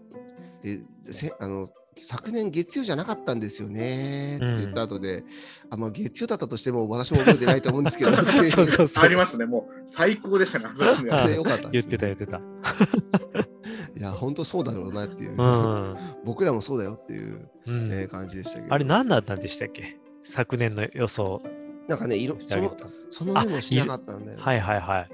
[0.64, 1.70] でせあの、
[2.04, 5.24] 昨年月曜じゃなかったんですよねって言った後で、
[5.70, 8.12] あまあ、月曜だったとしても私も覚えてないと思うんですけど、
[8.46, 9.04] そうそうそう。
[9.04, 10.66] ありますね、もう最高でしたね。
[10.68, 12.42] あそこにははいでよかったです言ってた言ってた。
[13.98, 15.96] いや、本当そうだろうなっていう、うん。
[16.26, 18.74] 僕らもそうだよっていう、うんえー感じでしたけど。
[18.74, 19.98] あれ何だったんでしたっけ？
[20.22, 21.42] 昨年の予想
[21.88, 22.88] なんかね、色そのしてあげた。
[23.12, 24.43] そのメモしなかったんだよね。
[24.43, 25.10] はいはいはい。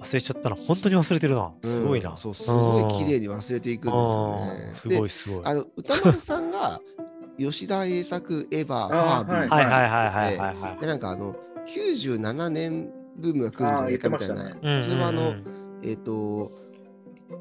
[0.00, 0.56] 忘れちゃったな。
[0.56, 1.52] 本当に忘れてるな。
[1.62, 2.16] うんすごいな。
[2.16, 4.74] そう、すごい綺麗に忘れていくんですよねうん。
[4.74, 5.42] すごいですごい。
[5.44, 6.80] あの歌丸さんが
[7.38, 10.86] 吉田栄作エヴァファービーはいはいはいはいはいはいで。
[10.86, 14.56] なんかあの97年ブームが来るんじゃないかみたいな。
[14.60, 15.34] それはあの、
[15.82, 16.52] えっ、と、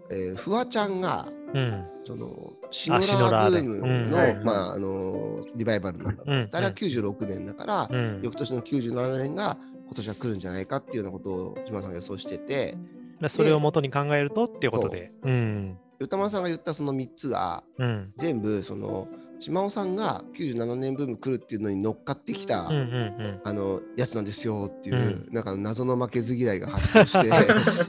[0.10, 1.86] えーフワちゃんがうん。
[2.06, 2.98] そのシノ
[3.30, 6.24] ラーブームうんの、はいまああのリバイバルなんだ。
[6.26, 6.50] うん。
[6.52, 8.22] あれは96年だから、うん。
[8.24, 12.78] 翌年の97年が今年は来るんじゃないかっていうようなことを島田さんが予想してて、
[13.20, 15.12] でそれを元に考えるとっていうことで。
[15.24, 15.78] うん。
[16.00, 18.14] 歌丸さんが言ったその3つがうん。
[18.18, 19.08] 全部その
[19.42, 25.34] 島尾さんが97年ブーム来るっていうのに乗っかってきた、うんうんあのやつなんですよっていう、うん。
[25.34, 27.30] なんか謎の負けず嫌いが発生して。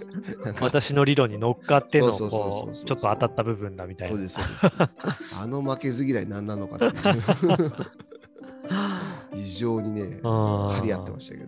[0.60, 4.16] 私の理論に乗っかってのそうそうそうそうこうちょっと当たった部分だみたいな。
[4.16, 7.72] そうですそうですあの負けず嫌い何なのかっていう。
[9.36, 11.46] 異常にね張り合ってましたけど。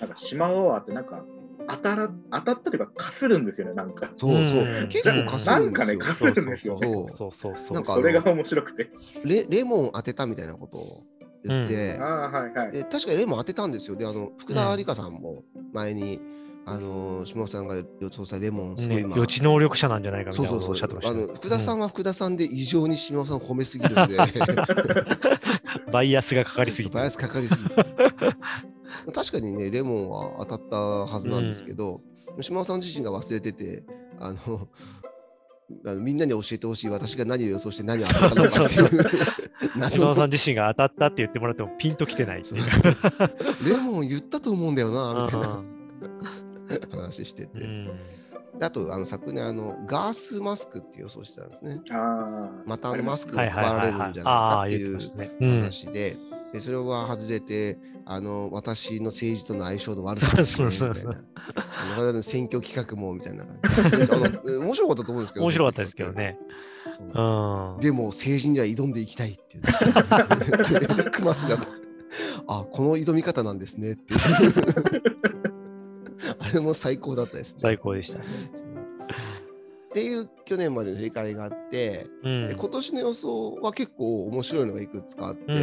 [0.00, 1.26] なんか島オアってなんか
[1.66, 4.10] 当たら当たったというかかするんですよね、なんか。
[4.16, 7.74] そうそう、うん結構かするんですよなんかねかするんですよねそうそうそうそう。
[7.74, 8.90] なんかそれが面白くて。
[9.24, 11.02] レレモン当てたみたいなことを
[11.44, 12.72] 言って、ああ、はいはい。
[12.72, 13.96] で確かにレモン当てたんですよ。
[13.96, 16.20] で、あの福田理香さんも前に、
[16.66, 21.22] あの島尾さんが予想したレモン、すごいね、今、予知能力者なんじゃないかみたいうなおっしそそうそうゃってましたね。
[21.24, 24.22] あの福田さんは福田さんで異常に島尾さんを褒めすぎるんで、う
[25.90, 27.74] んバイアスがかかりすぎてバイアスかかりすぎて。
[29.12, 32.00] 確かにね、レモンは当たったはずなんですけど、
[32.40, 33.84] 島尾さん自身が忘れてて、
[34.20, 34.68] あの、
[35.86, 38.90] あのみんなに教えてほしい私が何を予想して何を当たったのかって そう
[39.90, 42.64] 島尾さん自身が当たったって言ってもらってもピンときてないっていう。
[43.66, 45.48] レモン言ったと思うんだよな、みたいな。
[45.56, 45.74] うん
[46.90, 47.58] 話してて。
[47.58, 47.90] うん。
[48.60, 51.80] あと、あの昨年あの、ガースマスクって予想してたんですね。
[52.66, 54.98] またあのマスクが配られるんじゃないかっていう。
[55.40, 56.16] 話で、
[56.52, 63.44] でそれは外れて、あの私の政治との相性の悪さそうそうそう選挙企画もみたいな
[64.44, 65.44] 面白かったと思うんですけど。
[65.44, 66.38] 面白かったですけどね。
[66.84, 67.80] そううん。
[67.80, 70.96] でも政治には挑んでいきたいっていう。
[70.96, 71.58] でクマスが、
[72.46, 74.20] あ、この挑み方なんですねっていう。
[76.38, 77.58] あれも最高だったですね。
[77.58, 78.20] 最高でした。
[79.94, 82.48] っていう去年までの振り返りがあって、うん。
[82.48, 85.62] で今年の予想は結構面白いのがいくつかあって、うんうん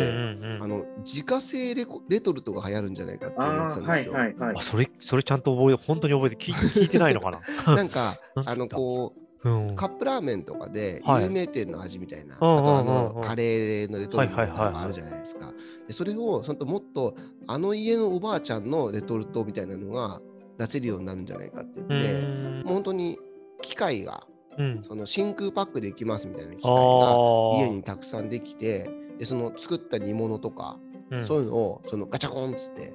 [0.56, 4.14] うんあの自家製レコレトルトが流行るんじゃないかって言ああ、はいってたんですよ。
[4.14, 4.62] はいはいあ。
[4.62, 7.42] それ、それちゃんと覚え、本当に覚えて、聞い 聞いてないのかな？
[7.76, 9.14] なんか あのこ
[9.44, 15.54] うんうカップラーメンとかではい有名店の味みたいな、うんあとあのカレーのレトルトみたいなのはいはいはいはいがあるじゃないですか。
[15.88, 17.16] でそれをそのもっと
[17.48, 20.22] あの家のおばあちゃんのレトルトみたいなのが
[20.58, 23.18] 出せるようになるんじゃないかって言うって、んもう本当に
[23.62, 24.26] 機械が
[24.58, 24.84] うん。
[24.84, 27.16] その真空パックできますみたいな機あ械があ。
[27.64, 30.78] 家にたくさんできて、でその作った煮物とか、
[31.10, 32.94] うんそういうのをそのガチャコンっつって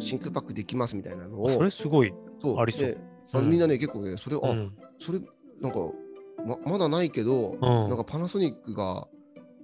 [0.00, 2.12] 真空パックできますみたいなのを、それすごい。
[2.42, 2.98] そうありそう
[3.34, 4.72] うんみんなね、結構ね、それ、あ、うん。
[5.00, 5.20] それ、
[5.60, 5.78] なんか、
[6.44, 9.08] ままだないけど、うんなんかパナソニックが、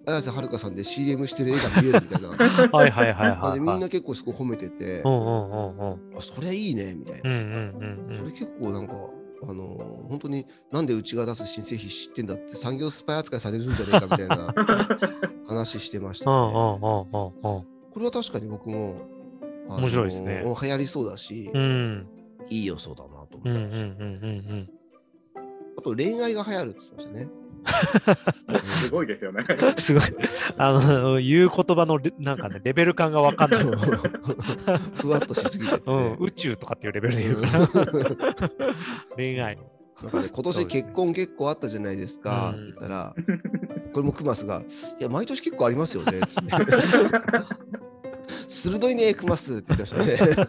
[0.06, 2.28] 綾瀬はるかさんで CM してる絵が見えるみたいな。
[2.72, 6.16] はいはいはいはい、みんな結構そこ褒めてて、うんうんうんうん。
[6.16, 7.30] あそれいいねみたいな。
[7.30, 8.94] うんうんうんそれ結構なんか、
[9.42, 14.54] あのー本当になんでうちが出す新製品知ってんだって産業スパイ扱いされるんじゃないかみたいな
[15.46, 16.36] 話してましたね。
[16.36, 17.10] んうんうんうんうん。
[17.42, 17.64] こ
[17.96, 18.96] れは確かに僕も、
[19.68, 22.06] あのー面白いですね流行りそうだし、うん。
[22.48, 24.04] いい予想だなと思うんうんってました。
[24.04, 24.70] うんうん
[25.78, 27.28] あと恋愛が流行るって言ってましたね。
[28.62, 29.44] すごいですよね。
[29.48, 29.76] うん。
[29.76, 30.02] すごい。
[30.56, 33.64] あの、言う言葉のレなんかね、レベル感がわかんない。
[35.00, 37.68] ふわっとしすぎてて、うん、宇宙とかっていうレベルで言うから。
[39.16, 39.58] 恋愛。
[40.02, 43.14] なんかね、今年結婚結構あったじゃないですか、うんって言ったら、
[43.92, 44.62] これもクマスが、
[44.98, 46.50] いや、毎年結構ありますよね、つって。
[48.48, 50.48] 鋭いね、クマスって言ってましたね。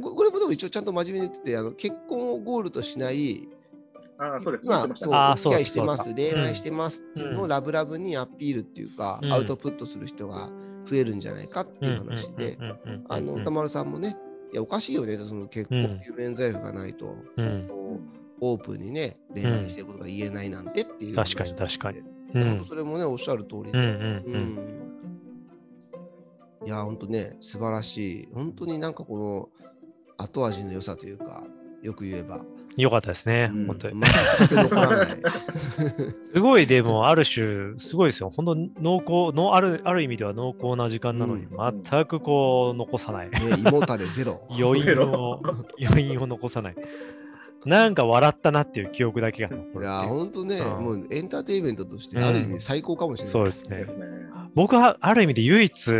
[0.00, 3.48] これもでも一応ちゃんと真面目に言ってて、あの結婚をゴールとしない、
[4.22, 4.68] ああ、そうです。
[4.68, 9.32] 言ってましたそう、付き合いしてます、恋愛してますっていうのラブラブにアピールっていうか、うん。
[9.32, 10.48] アウトプットする人が
[10.88, 12.58] 増えるんじゃないかっていう話で、
[13.08, 14.16] あの、歌丸さんもね、
[14.52, 17.16] いや、おかしいよね、その結婚っていう免罪符がないと、
[18.40, 21.34] オープンにね、恋愛してることが言えないなんてっていう話。
[21.34, 22.02] 確かに確かに。
[22.68, 23.78] それもね、おっしゃる通りで。
[26.64, 28.28] いや、本当ね、素晴らしい。
[28.32, 29.48] 本当になんかこの
[30.16, 31.42] 後味の良さというか、
[31.82, 32.44] よく言えば、
[32.76, 34.02] よかったですね、うん本当に。
[36.32, 38.30] すごい、でも、ある種、すごいですよ。
[38.30, 43.30] 本当濃厚のある、ある意味では濃厚な時間なのに、うん全くこう、残さない。
[43.30, 44.40] ね、胃もたれゼロ。
[44.50, 45.40] 余韻ゼを、
[45.80, 46.74] 余韻を残さない。
[47.64, 50.08] なんか笑ったなっていう記憶だけが残るっていう。
[50.08, 53.30] ほんとね、うんもうエンターテインメントとして、うんある意味最高かもしれない。
[53.30, 53.92] そうですねです。
[53.92, 54.22] ね。
[54.54, 55.92] 僕はある意味で唯一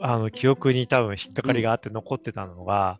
[0.00, 2.98] あの記憶に多分引っかかりがあって残ってたのが、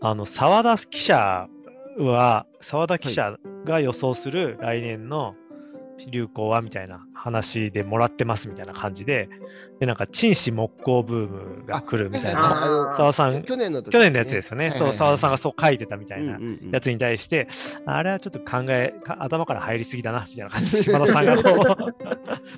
[0.00, 1.48] あの澤田記者
[1.98, 5.34] は澤田記者が予想する来年の
[6.10, 9.28] 流行はみたいな話でもらってますみたいな感じで
[9.78, 15.18] でなんか陳氏木工ブームが来るみたいな澤さん去年の時去年のやつですよね、はいはいはい。
[15.18, 16.70] さんがそう書いてたみたいなうんうんうん。
[16.70, 17.48] やつに対して、
[17.86, 21.76] あれはちょっと考え、か頭から入りすぎだな、みたいな感じで、島田さんがこ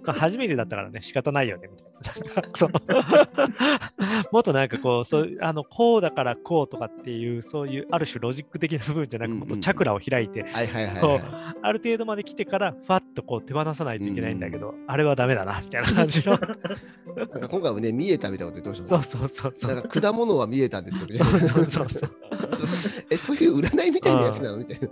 [0.06, 2.48] う、 初めてだったからね、仕方ないよね、みたいな。
[2.54, 2.80] その
[4.32, 10.44] もっとなんかこう、そうあのこうだからこうとかっていう、そういうある種ロジック的な部分じゃなく、うんうんもっとチャクラを開いて。
[11.62, 14.53] ある程度まで来てから、ふわっとこう手放さないといけないんだけど、
[14.86, 16.38] あれはダメだな、みたいな感じの。
[16.38, 19.82] なんか今回もね、見えたみたいなこと言ってましたそもんうそうそうそなんう。
[19.82, 21.18] か果物は見えたんですよね。
[21.18, 22.10] そうそうそうそう。
[23.10, 24.58] え、そういう占いみたいなやつなの？
[24.58, 24.88] みたいな。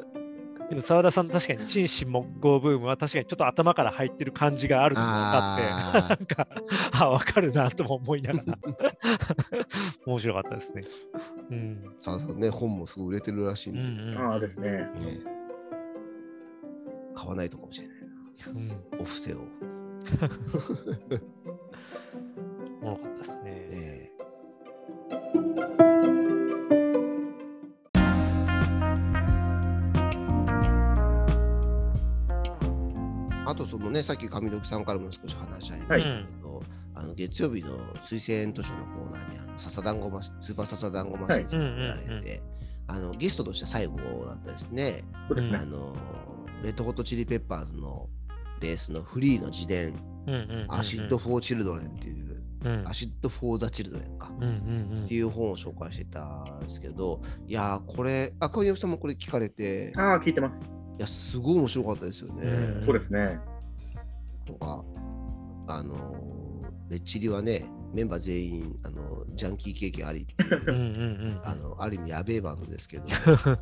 [0.70, 6.48] でも澤田さんの確かに陳氏木工ブームは確かにちょっと頭から入ってる感じがあるのが分かって、あなんか、
[6.92, 8.59] あ、分かるなとも思いながら、
[10.07, 10.85] 面白かったですね。
[11.51, 11.85] うん。
[11.98, 14.70] さあね、本もすごい売れてるらしいんうんで、うん、ああですね。
[14.70, 15.20] ね
[17.14, 17.91] 買わないとかもしれない
[18.49, 18.68] うん。
[18.68, 18.75] な。
[19.01, 19.38] お布施を。
[22.83, 23.51] おもろかったですね。
[23.51, 24.12] ね
[33.45, 36.62] あとそのね、さっき上時さんからも少し話ありましたけど、
[36.95, 37.77] あの月曜日の
[38.09, 42.42] 推薦図書のコーナーにあの笹団子マシスーパー笹団子マシンさんが出られて、
[42.87, 45.66] あのゲストとして最後だったですね、そうですねあ。
[45.66, 45.95] の
[46.62, 48.09] レッドホットチリペッパーズの
[48.62, 49.92] ベースのフリーの自伝、
[50.68, 52.16] Acid for Children っていう、
[52.64, 54.31] うん Acid for the Childrenか。
[54.38, 60.72] っていう本を紹介してたんですけど、いやー、これ、あ、小宮さんもこれ聞かれて、ああ、聞いてます。
[60.96, 62.44] いや、すごい面白かったですよね。
[62.44, 63.40] うんそうですね。
[64.46, 64.85] とか、
[65.66, 70.26] あのー、レッチリはね、メンバー全員、あのジャンキー経験あり
[71.44, 73.05] あのある意味やべえバンドですけど、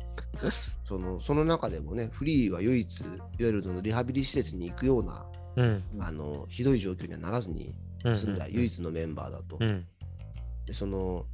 [0.87, 5.83] そのその中でもね、フリーは唯一、いわゆるそのリハビリ施設に行くような、うん。
[5.99, 7.73] あのひどい状況にはならずに
[8.05, 9.57] うん済んだ唯一のメンバーだと。
[9.59, 9.85] うん。
[10.65, 11.25] でその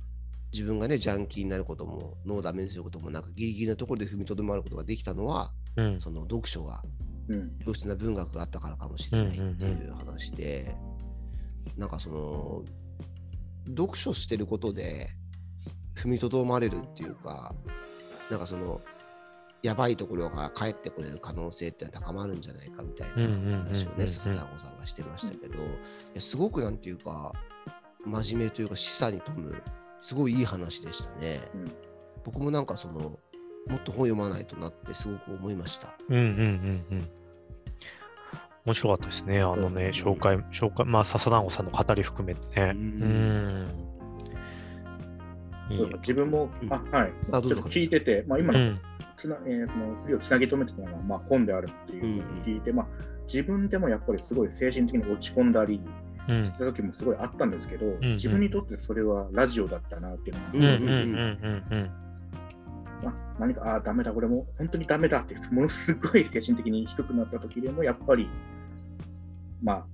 [0.53, 6.01] 自分がね、ジャンキーになることも、脳をダメにすることもなく、ギリギリのところで踏みとどまることができたのは、うん。
[6.01, 6.81] その読書が、
[7.27, 7.51] うん。
[7.65, 10.73] 良質な文学があったからかもしれないっていう話で、
[11.77, 12.63] なんかその、
[13.69, 15.09] 読書してることで
[15.95, 17.53] 踏みとどまれるっていうか、
[18.29, 18.81] なんかその、
[19.63, 25.59] やばいところから帰ってこれる可能性って高まるんじゃないかみたいな話をね、笹田子さんがしてましたけど、い
[26.13, 27.33] やすごくなんていうか、
[28.05, 29.61] 真面目というか示唆に富む、
[30.01, 31.41] すごいいい話でしたね。
[31.55, 31.71] うん
[32.27, 35.95] 僕もなんかその、もっと本読まないとなってすごく思いました。
[36.09, 37.09] うんうんうんうん。
[38.67, 39.39] 面白かったですね。
[39.39, 42.73] あのね、紹介、紹介、まあ、笹団子さんの語り含めてね。
[42.75, 43.63] ううん。
[43.63, 43.67] ん。
[45.69, 45.87] いいよ。
[45.99, 46.73] 自分も、うん。
[46.73, 48.79] あはい、ちょっと聞いてて、まあ、今のうん。
[49.17, 52.87] つな、えーその振りをつなぎ止めてたのが、まあ、本であるっていうのを聞いて、まあ、
[53.25, 55.79] 自分でもやっぱりすごい精神的に落ち込んだり
[56.27, 56.45] うん。
[56.45, 61.91] した時もすごいあったんですけど、ん自分にとってそれはラジオだったなっていうのが、うんうんうんうん
[63.01, 68.27] まあ、何か、ああ、ダメだ、これも本当にダメだって、ものすごい精神的に低くなった時でも、やっぱり、
[69.61, 69.85] ま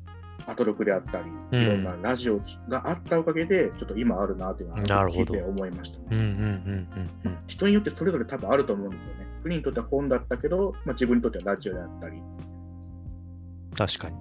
[0.46, 6.00] あ、アトロクであったり、うんいろんなラジオがあったおかげで、ちょっと今あるなっていうのは聞いて思いました。
[6.00, 9.28] うんうんうんうんうん人によってそれぞれ多分あると思うんですよね。
[9.44, 12.22] フリーにとっては本だったけど、まあ、自分にとってはラジオであったり、
[13.76, 14.16] 確かに。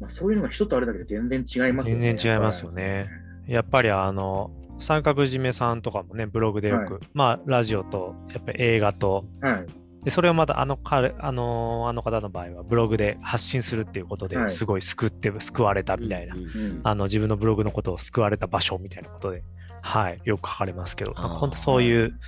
[0.00, 2.02] まあ、そういうのが一つあるだけで全然違いますよね。
[2.02, 3.08] 全然違いますよね
[3.46, 9.66] やっぱりあの、三角締めさんとかもね、ブログでよく、はまあ、ラジオと、やっぱり映画と、はい。
[10.04, 19.44] でそれをまたあの彼あのあの方の場合はブログで発信するっていうことはいですごい救って、救われたみたいな、うんうんうんあの自分のブログのことを救われた場所みたいなことで、
[19.80, 22.18] はい、よく書かれますけど、なんか本当そういう、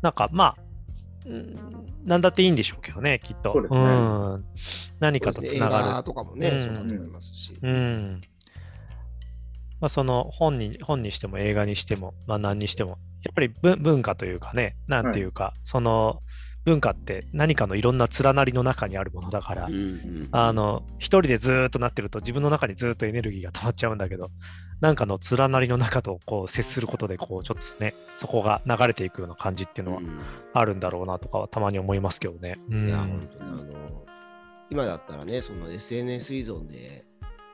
[0.00, 0.56] なんかまあ、
[1.26, 1.56] うん
[2.04, 3.52] なんだっていいんでしょうけどね、きっと。
[3.52, 4.44] そうん、
[4.98, 7.52] 何かとつな映画がとかもね、うんそうだと思いますし。
[7.52, 7.58] る。
[7.62, 8.20] うん。
[9.80, 16.22] まあ、その本に本にしても映画にしても、まあ、何にしても、やっぱり文文化というかね、なんていうか、その
[16.64, 20.28] 文化って何かのいろんな連なりの中にあるものだから、うんうん。
[20.30, 24.30] あの、一人でずーっとなってると自分の中にずーっとエネルギーが溜まっちゃうんだけど、
[24.80, 30.02] なんかの連なりの中とこう接することで、こう、ちょっとね、そこが流れていくような感じっていうのは
[30.54, 32.58] あるんだろうなとかはたまに思いますけどね。
[32.70, 32.88] うん。
[32.88, 34.04] いや、本当にあの、
[34.70, 37.04] 今だったらね、その SNS 依存で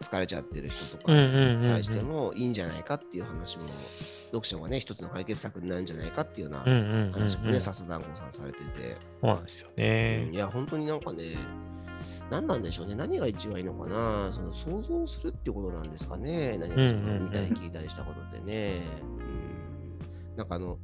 [0.01, 3.65] 疲れちゃってる人とかに対してもいいんじゃないかっていう話も、
[4.27, 10.35] 読者がね、一つの解決策になるんじゃないかっていうような話もね、笹団子さんされてて、そうなんですようねん。
[10.35, 11.37] いや、本当になんかね、
[12.31, 18.83] 何なんでしょうね、何が一番いいのかな、その想像するってことなんですかね、何か見たり聞いたりしたことってね。
[20.31, 20.79] うん、なんかあの、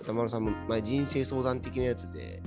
[0.00, 2.42] 歌丸さんも前人生相談的なやつで、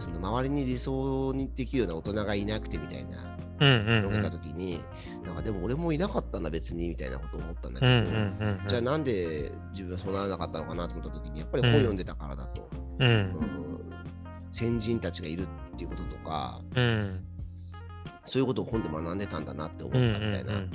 [0.00, 4.32] その周りに理想にできるような大人がいなくてみたいなうんうんのがたうん。
[4.32, 4.82] ときに、
[5.24, 8.68] なんかでも俺もいなかったんだ別にみたいなことを思ったんだけど。
[8.68, 12.68] じゃあなんで自分はそうならなかったのかなと思ったときに、やっぱり本読んでたからだと。
[14.52, 17.20] 先人たちがいるっていうこととか、うん
[18.28, 20.70] そういうことを本で学んでたんだなって思っうんたみたいな、うん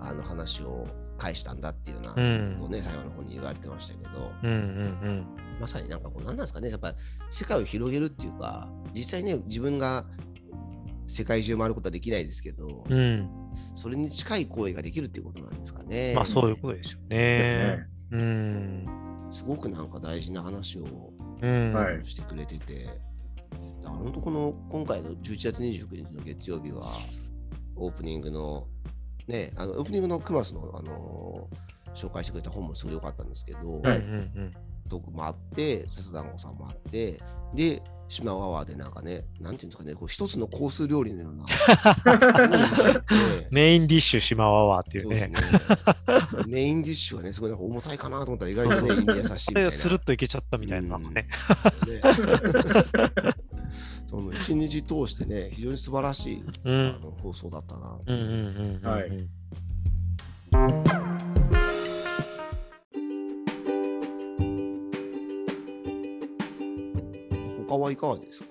[0.00, 5.26] あの話を返したんだっていうようなこうんとをね、最後の方に言われてましたけど、うんうん
[5.60, 6.96] まさになんかこう、何なんですかね、やっぱり
[7.30, 10.04] 世界を広げるっていうか、実際ね、自分が
[11.08, 13.30] 世界中回ることはできないですけど、うんうん。
[13.76, 16.14] それに近い行為ができるっていうことなんですかね。
[16.14, 17.86] まあそういうことですよねね。。
[18.12, 18.86] うん。
[19.32, 21.72] すごくなんか大事な話をうん。
[21.72, 22.98] はいしてくれてて、だか
[23.84, 26.82] ら本当この今回の11月29日の月曜日は、
[27.76, 28.66] オープニングの、
[29.26, 31.48] ね、あのオープニングのクマスの、あの
[31.94, 34.50] 紹介してくれた本もすごい良かったんですけど、うんうん
[34.88, 37.16] トークもあって、笹団子さんもあって、
[37.54, 41.44] で、島ワワーでなんかね、なんていうんですかね、こう一つのコース料理のような。
[43.10, 43.46] うん。
[43.50, 45.28] メインディッシュ島ワワーっていうそうね。
[45.28, 45.34] ね。
[46.46, 49.60] メインディッシュはね、すごい重たいかなと思ったら意外とね、胃に優しいみあたいな。
[49.64, 50.98] れスルッといけちゃったみたいな。
[50.98, 51.04] ね。
[51.10, 51.26] ね
[54.08, 57.00] その一日通してね、非常に素晴らしい、あうん。
[57.00, 57.98] の放送だったな。
[58.06, 58.36] うんうんうん
[58.76, 58.82] うん。
[58.88, 59.10] はい
[67.86, 68.46] はいかがですか？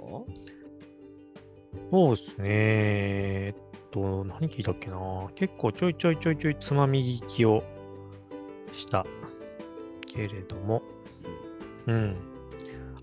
[1.91, 2.45] そうですね。
[2.47, 4.97] えっと、何聞いたっけな。
[5.35, 7.63] 結構ちょいちょいちょいちょいつまみ聞きを
[8.71, 9.05] した
[10.05, 10.81] けれども。
[11.87, 12.15] うん。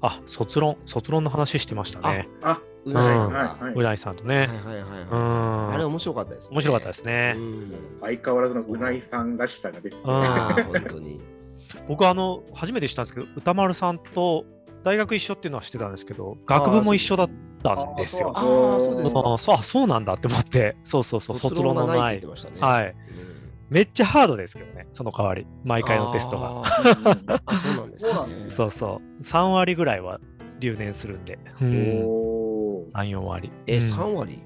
[0.01, 2.29] あ、卒論、卒論の話してましたね。
[2.43, 3.39] あ、うなぎさんが。
[3.39, 4.39] はいはいうないさんとね。
[4.39, 5.05] はいはいはいうはい。
[5.71, 5.75] ん。
[5.75, 6.49] あれ面白かったですね。
[6.55, 7.41] 面白かったですねう。
[7.41, 11.21] ん相変わらずのうないさんらしさが出てて、うんああ、本当に。
[11.89, 14.45] 僕、あの、初めて知ったんですけど、歌丸さんと
[14.85, 17.31] 大学一緒っていうのは知ってたんですけど、学部も一緒だっ
[17.63, 18.33] たんですよ。
[18.35, 22.21] ああ、そうそうあそうなんだって思って、そうそうそう、卒論のがない。
[22.21, 22.27] ね。
[22.61, 22.87] はい。
[22.89, 22.95] うん。
[23.71, 26.63] めっちゃハードですけどね、その代わり、毎回のテストが。
[26.67, 28.09] そうなんですね。
[28.09, 28.51] そうなんですね。
[28.51, 30.21] そうそう、3割ぐらいは
[30.61, 32.93] 留年するんで、うん、おー。
[32.93, 33.51] 3、4割。
[33.67, 33.93] え、うん。
[33.93, 34.43] 3割？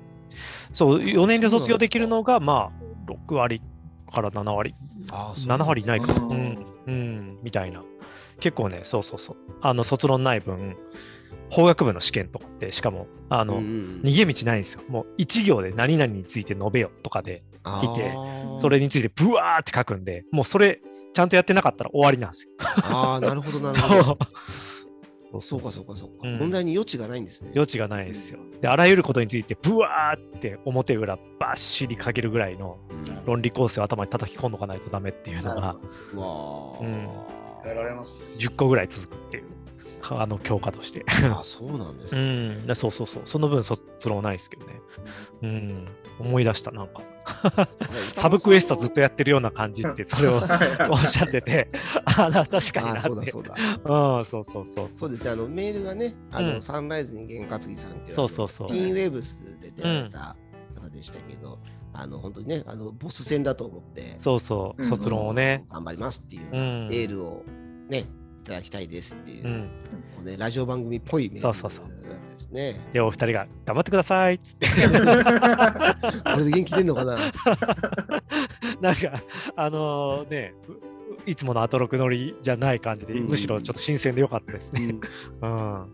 [0.72, 3.62] そう、4年で卒業できるのが、まあ、6割
[4.12, 4.74] から7割、
[5.10, 6.66] あー7割いないか、そうなん。
[6.86, 7.82] うん、みたいな。
[8.40, 10.76] 結構ね、そうそうそう、あの、卒論ない分、
[11.50, 14.82] 法学部の試験とかって、しかも、あの、うんうん逃げ道ないんですよ。
[14.88, 20.80] もう1行で何々について述べよとかで、あいてーそれについてブワーって書くんで、もうそれ、
[21.14, 22.52] ちゃんとやってなかったら終わりなんですよ。
[22.84, 24.18] ああ、なるほど、 なるそうほど。
[25.32, 26.28] そうそうか、そうか、そうか。
[26.28, 27.50] うん問題に余地がないんですね。
[27.54, 28.38] 余地がないですよ。
[28.60, 35.76] で、あらゆることについて、ブワーって表裏ばっしり書けるぐらいのうん論理構成を頭に叩き込んどかないとダメっていうのが
[36.14, 37.08] うわうん
[37.68, 38.12] やられます。
[38.38, 39.44] 10個ぐらい続くっていう、
[40.10, 41.04] あの教科として。
[41.08, 42.54] あ、そうなんですうね。
[42.62, 43.22] ん、でそうそうそう。
[43.24, 44.72] その分卒論ないですけどね。
[45.42, 45.88] うん、
[46.20, 47.02] 思い出した、なんか。
[48.14, 50.36] サブクエストずっとやってるような感じって、それを
[50.90, 51.68] おっしゃってて、
[52.04, 53.08] あな確かにあなって。
[53.08, 54.16] そうだそうだ。
[54.16, 55.10] うん、そうそうそうそう。
[55.10, 60.36] ですね、あのメールがね、あの、うんサンライズに験担ぎさんっていう、そうそうそうティーンウェーブスで出会った
[60.80, 61.58] 方でしたけど、
[61.98, 65.64] あの本当にね、あのボス戦だと思って、そうそう、うん卒論をね。
[65.70, 66.88] 頑張りますっていう、うん。
[66.92, 67.42] エールを
[67.88, 68.04] ね、い
[68.46, 70.24] ただきたいですっていう、うん。
[70.24, 72.80] ね、ラジオ番組っぽいそうそうそうですね。
[72.92, 74.66] で、お二人が頑張ってくださいっつって。
[76.30, 77.18] これで元気出んのかな？
[78.80, 79.12] なんか、
[79.56, 84.96] あのね、ういつものアトロク乗りじゃない感じで、うんむしろちょっと新鮮でよかったですね。
[85.40, 85.92] うんうん。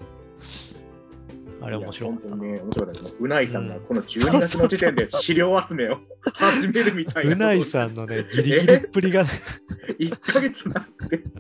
[1.63, 2.37] あれ面白かったな。
[2.37, 3.17] いや本当にね、面白かったです。
[3.21, 5.99] うないさんがこの12月の時点で 資料集めを
[6.35, 7.33] 始めるみたいな。
[7.33, 9.31] うないさんのね、ギリギリっぷりがね、
[9.99, 11.23] 1ヶ月なって。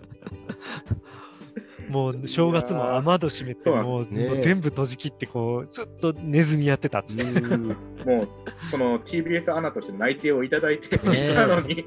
[1.89, 7.23] もう正月も雨戸閉めて、もう全部閉じ切って、こう、ずっと寝ずにやってたって。
[7.23, 8.29] うんもう、
[8.68, 11.07] その TBS アナとして内定をいただいてた
[11.47, 11.85] のに。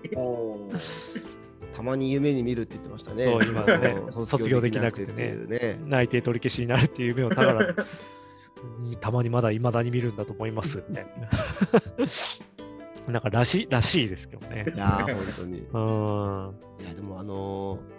[1.75, 3.25] たまに夢に見るって言ってましたね。
[3.25, 5.77] そう今ねうん卒業できなくてね。
[5.86, 7.75] 内定取り消しになるっていう夢をたから、
[8.99, 11.30] たまにまだ未だに見るんだと思いますみたいな。
[13.11, 14.66] なんからしい、らしいですけどね。
[14.74, 15.57] いやー、本当に。
[15.59, 16.55] いうん。
[16.88, 17.95] や、でもあのー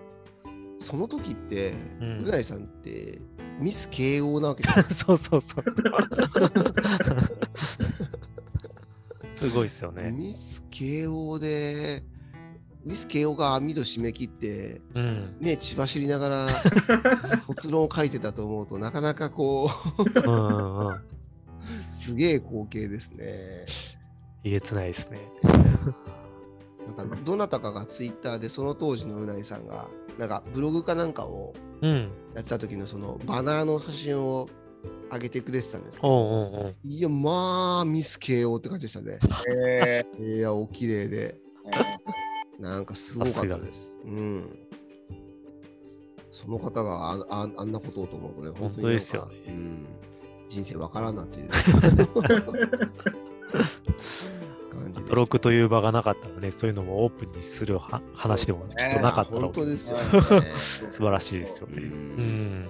[0.84, 3.20] その時って、ううんな、いさんって
[3.58, 5.64] ミス慶応なわけじゃない そうそうそう。
[9.34, 10.10] そ すごいですよね。
[10.12, 12.04] ミス慶応で、
[12.86, 15.36] ミス慶応が網戸締め切って、うん。
[15.40, 16.48] ね、血走りながら
[17.46, 19.68] 卒論を書いてたと思うとなかなかこ
[19.98, 20.94] うんうんうん。
[20.94, 21.00] う
[21.90, 23.66] すげえ光景ですね。
[24.44, 25.18] えげつないですね。
[26.96, 31.92] なんかどなたかがツイッターでその当時のうないさんがなんかブログかなんかをうん。
[32.36, 34.48] やってた時のそのバナーの写真を
[35.10, 39.18] 上げてくれてたんですけどおうおうおういやまあミス慶応って感じでしたね。
[39.50, 42.26] えいやお綺麗でー
[42.58, 43.92] なんかすごかったです。
[44.04, 44.58] うん。
[46.30, 49.86] その方があああんなことをと思うとね、本当ですよねうん、
[50.50, 51.48] 人生わからんなっていう
[54.70, 60.52] 感じでという場がなかったらね、そういうのもオープンにするは話でもきっとなかったろう本当ですよね。
[60.58, 61.78] 素晴らしいですよね。
[61.78, 62.68] うん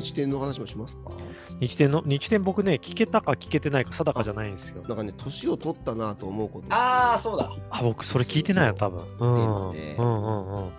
[0.00, 1.12] 日展の話もしますか？
[1.60, 4.82] 日天の、日天僕ね、聞けたか聞けてないか定かじゃないんですよ。
[4.88, 7.52] なんかね、年を取ったなと思うことああ、そうだ。
[7.70, 9.04] あ、僕それ聞いてないよ、多分。
[9.18, 9.68] うん。
[9.68, 10.70] うんねうんうんうん。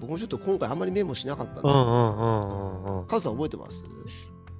[0.00, 3.06] 僕もちょっと今回あんまりメモしなかったんで、うんうんうんうんうん。
[3.06, 3.82] カズさん覚えてます？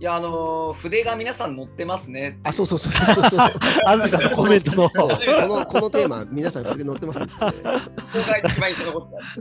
[0.01, 2.39] いや、あのー筆が皆さん載ってますね。
[2.45, 3.41] あ、そうそうそうそうそう。
[3.85, 4.89] 安住さんのコメントの。
[4.95, 5.17] そうこ
[5.49, 7.51] のこのテーマ、皆さん筆載ってますんですね。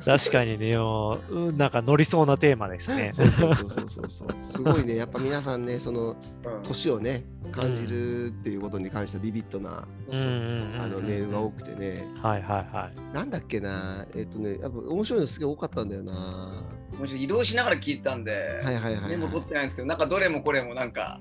[0.03, 3.11] 確かにね、もううんなんか乗りそうなテーマですね。
[3.13, 4.27] そうそうそうそうそうそう。
[4.43, 6.15] すごいね、 やっぱ皆さんね、その
[6.63, 13.13] 年をね、感じるっていうことに関してビビッドな、あのメールが多くてね、はいはいはい。
[13.13, 16.63] なんだっけな、えっ、とね、やっぱ面白いのすげえ多かったんだよな。
[16.97, 19.11] もうちょっと移動しながら聞いたんで、はいはいはい、はい。
[19.11, 21.19] メモ取ってないんですけど、なんかどれもこれもなんか、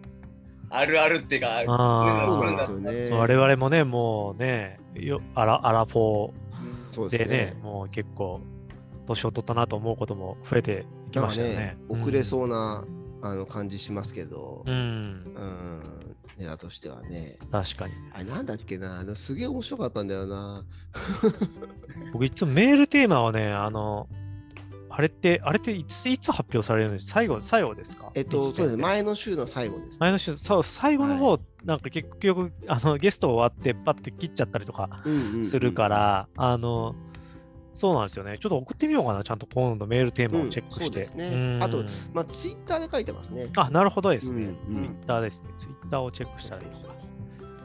[0.71, 2.79] あるあるっていうか、あうなんですよ
[3.11, 3.17] ね。
[3.17, 6.31] 我々もね、もうね、よアラアラフォ
[6.91, 7.61] そうーでねですね。
[7.63, 8.41] もう結構、
[9.07, 11.77] 年を取ったなと思うことも増えてきましたよね。
[11.89, 12.85] 遅れそうな、
[13.23, 14.75] あの感じしますけど、うん。
[14.75, 14.79] うん。
[14.79, 17.39] うん、ネタとしてはね。
[17.53, 17.95] 確かに。
[18.13, 20.65] あれなんだっけな、あのすげえ面白かったんだよな。
[22.13, 24.09] 僕いつもメールテーマをね、あの、
[24.99, 28.11] あれって、あれっていついつ発表されるんです最後、最後ですか？
[28.15, 36.95] えっと、そうです前の週の最後です、前の週、そう、最後の方、なんか結局、あの、ゲスト終わって、パッて切っちゃったりとかうんうんうんするか、ら、あの、
[37.75, 38.39] そうなんですよね。
[38.41, 41.03] ちょっと送ってみようかな、ちゃんと今度メールテーマをチェックして。
[41.03, 41.85] うんそうですねうんあと
[42.15, 43.51] まあ、ツイッターで書いてますね。
[43.55, 44.45] あ、なるほどですね。
[44.45, 45.51] うんうんツイッターですね。
[45.59, 46.95] ツイッターをチェックしたらいいのか。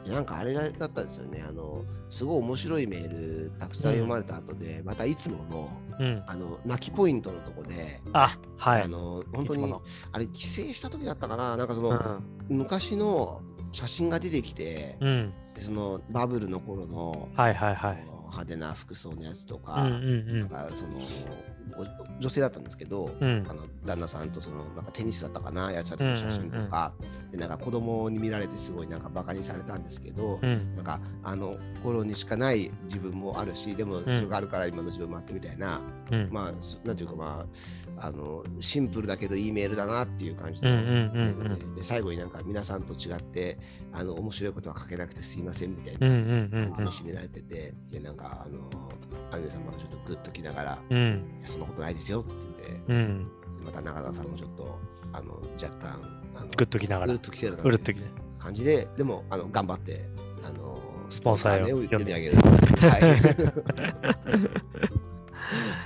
[0.06, 1.42] なんかあれだったんですよね。
[1.48, 1.82] あの、
[2.12, 6.22] すごい面白いメールたくさん読まれた後で、またいつもの、うん。
[6.26, 8.82] あの、泣きポイントのとこで、あ、はい。
[8.82, 9.74] あの、本当に
[10.12, 13.40] あれ、帰省した時だったかな、なんかそうんの、昔の
[13.72, 14.98] 写真が出てきて、
[15.60, 18.04] そのバブルの頃の、はいはいはい。
[18.32, 21.00] 派手な服装のやつとうんか、うんなんかそのご
[22.20, 26.92] 女性だったんですけど、うんあの旦那さんとそのなんかテニスだったかなやっちゃった写真とか、
[27.30, 30.50] でなんか子供に見られてすごいなんかバカにされたんですけど、うん。
[30.50, 30.76] うん。
[30.76, 36.28] なんかあの頃にしかない自分もあるしでもそれがあるから今の自分もあってみたいな、うん。
[36.30, 37.46] まあそなんていうかま
[37.91, 40.68] ああのシンプルだけどいいメールだなっていう感じで
[41.76, 43.56] で最後になんか皆さんと違って
[43.92, 48.58] あの面白いことは書けなくてすいませんみたいうんな感じに締められてて、でなんかあの
[49.30, 51.24] アニメさんもちょっとグッときながら、うん。
[51.46, 53.30] そんなことないですよって言って、うん。
[53.64, 54.78] また中田さんもちょっと
[55.12, 56.00] あの若干
[56.34, 57.52] あのグッときながらうるっときね。
[58.38, 60.08] 感じで、でもあの頑張って
[60.44, 60.78] あの
[61.08, 62.36] スポンサーをを読み上げる。
[62.36, 62.98] は
[64.98, 65.11] い。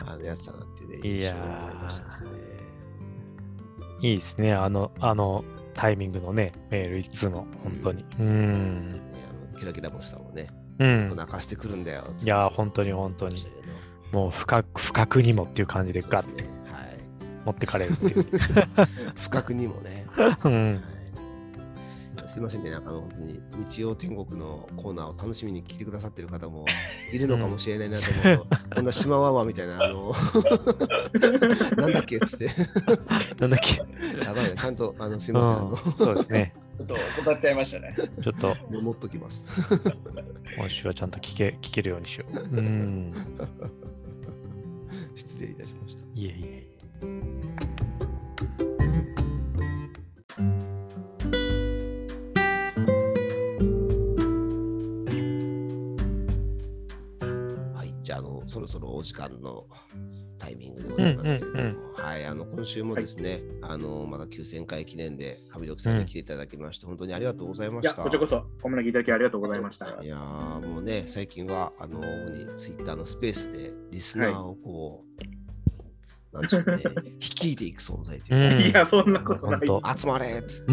[0.07, 2.47] あのやつだなっていうね、印象がありましたね。
[4.01, 4.53] いいですね。
[4.53, 5.45] あの、あの、
[5.75, 8.05] タイミングのね、メールいつも、本当に。
[8.19, 8.93] うん。
[8.93, 9.01] ね
[9.31, 10.49] あのキラキラ星さんもね、
[10.79, 11.17] うん。
[11.17, 12.05] 泣かしてくるんだよ。
[12.21, 13.47] いやー、本当に本当に
[14.13, 16.97] もう深く、深くにもっていう感じでガッてはい。
[17.45, 18.25] 持ってかれるっていう。
[19.17, 20.07] 不覚にもね。
[20.45, 20.83] うん。
[22.37, 26.66] はいすいませんね、なんかあの本当に日曜天国のコーナーを楽しみに聞いてくださってる方も
[27.11, 30.14] いるのかもしれないなと思うと、こんな島ワワみたいな、あの、
[31.80, 32.51] なんだっけっつって、
[33.41, 33.82] なんだっけ。
[34.22, 36.55] やばいな、ちゃんと、あの、すいうんません、あの、そうですね。
[36.76, 37.97] ちょっと怠っちゃいましたね。
[38.20, 39.47] ちょっと、メモっときます。
[40.59, 42.39] 今週はちゃんと聞け、聞けるようにしよう。
[42.39, 43.14] うん。
[45.16, 46.03] 失礼いたしました。
[46.14, 47.45] いえいえ。
[58.67, 59.64] ろそろお時間の
[60.39, 68.03] タイミングでございますけれども、うんうんはい、あの、今週もですね、あの、まだ9000回記念で、上時さんに来ていただきまして、本当にありがとうございまいや、した。
[68.03, 70.03] こちらこそ、お招きいただきありがとうございました。
[70.03, 75.05] いやーもうね、最近は、あの、主にツイッターのスペースでリスナーをこ
[76.33, 76.83] う、なんでしょうね、
[77.19, 79.99] 率いていく存在といううんいや、そんなことない。
[79.99, 80.71] 集まれっつって。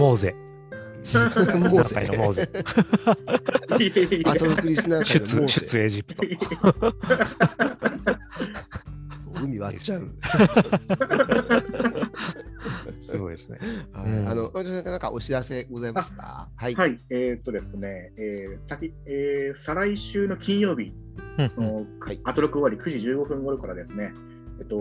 [1.03, 1.53] モーゼ。
[1.69, 2.49] もう中井のモーゼ。
[4.25, 6.23] アトロクリスナー界の出、モー出ゼエジプト。
[9.41, 10.09] 海割っちゃう。
[13.01, 13.59] すごいですね。
[13.91, 14.51] はいうんあの、
[14.83, 16.47] なんかお知らせございますか？
[16.55, 16.75] はい。
[16.75, 20.93] はい、えーっとですね、えー先えー再来週の金曜日
[21.37, 24.13] うんうんのはいアトロク終わり9時15分頃からですね、
[24.59, 24.77] えっと、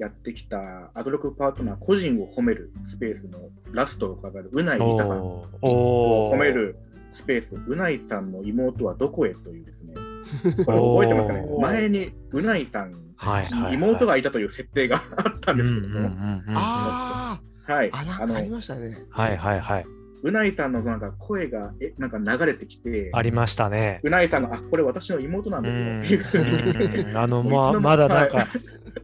[0.00, 3.38] やってきたアトロクパートナー個人を褒めるスペースの
[3.70, 5.22] ラストを飾るうないりささん。
[5.22, 6.76] を褒める
[7.12, 9.94] スペース、うないさんの妹はどこへというですね、
[10.64, 11.44] これ覚えてますかね？
[11.60, 13.74] 前にうないさんはいはいはい。
[13.74, 16.10] 妹がいたという設定があったんですけども、
[16.54, 18.98] あはい、あ、あ、あのありましたね。
[19.10, 19.86] はいはいはい。
[20.22, 24.00] うないさんのなんか声がえなんか流れてきて、ありましたね。
[24.02, 26.18] うないさんが、あこれ私の妹なんうですよ。
[26.20, 27.16] っていうふうにん。
[27.18, 28.46] あの、 もういつの間ままだなんはか、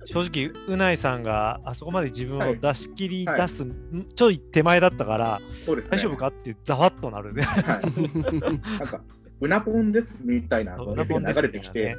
[0.05, 3.67] 正直、うないさんがあそこまで自分を出し切りはい出す、
[4.15, 5.47] ちょい手前だったから、ね。
[5.91, 7.43] 大丈夫かってざわっとなるね。
[7.43, 8.41] はい。
[8.41, 9.01] なんか、
[9.41, 11.97] うなぽんですみたいなうなメッセー流れてきて、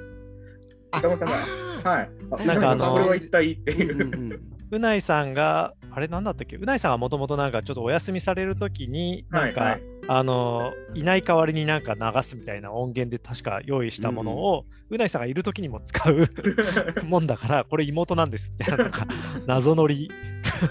[0.91, 2.09] 北村さんが、はい。
[2.31, 3.95] あなんかあのこれは一体っていう。
[3.95, 6.57] うんうんうないさんが、あれなんだったっけ？
[6.57, 9.71] うないさんがもともとなんかちょっとお休みされるときに、なんか、はい。
[9.73, 16.29] はいあの、いない代わりになんか流すみたいな音源で確か用意したものを、うないさんがいるときにも使う
[17.05, 19.05] もんだから、これ妹なんですみたいな、なんか
[19.47, 20.09] 謎乗り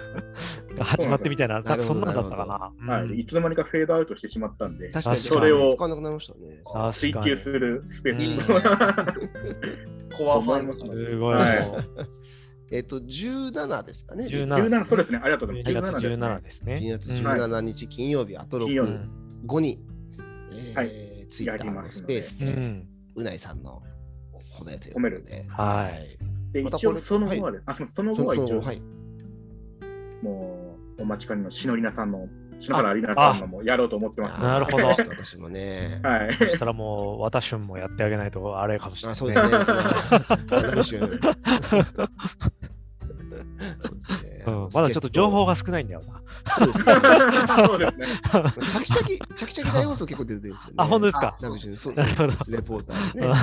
[0.74, 2.94] が始まってみたいな、なんかそんなんだったかな。
[2.94, 3.02] はい。
[3.04, 3.18] うん。
[3.18, 3.26] い。
[3.26, 6.62] つの間にかフェードアウトしてしまったんで、確かに、それを使わなくなりましたね。
[6.64, 7.12] 確追。
[7.12, 10.16] 求するスペースうん。
[10.16, 10.90] コアファン思いますね。
[10.92, 11.70] すごい、はい
[12.70, 14.26] えっと、17ですかね。
[14.26, 15.20] 17 17、そうですね。
[15.22, 15.92] ありがとうござい12ます。
[15.92, 16.74] 月17 17ですね。
[16.82, 19.08] 12月うん17日金曜日、あと金曜日6、
[19.46, 19.80] 5に、
[20.52, 22.88] えはいー、ツイッターやりのスペますのでうースで、ん。
[23.16, 23.82] うないさんの
[24.58, 25.16] 褒めということで。
[25.16, 26.18] 褒めるはい
[26.52, 28.82] で、ま一応その後はで、あ、そのそのそ後は一応、のはい。
[30.22, 32.28] もう、お待ちかねのしのりなさんの、
[32.58, 34.40] 篠原里奈さんのもやろうと思ってます。
[34.40, 36.00] なるほど私もね。
[36.02, 36.34] はい。
[36.34, 41.08] そしたらもう、私もやってあげないとあれかもしれあ、ないそうですね。
[44.72, 46.22] まだちょっと情報が少ないんだよな。
[47.66, 48.06] そうですね。
[48.06, 50.74] チャキチャキ、チャキチャキ大放送結構出てるんですよね。
[50.76, 51.32] あ、本当ですか？
[51.32, 51.48] か
[52.48, 53.34] レポーターでね。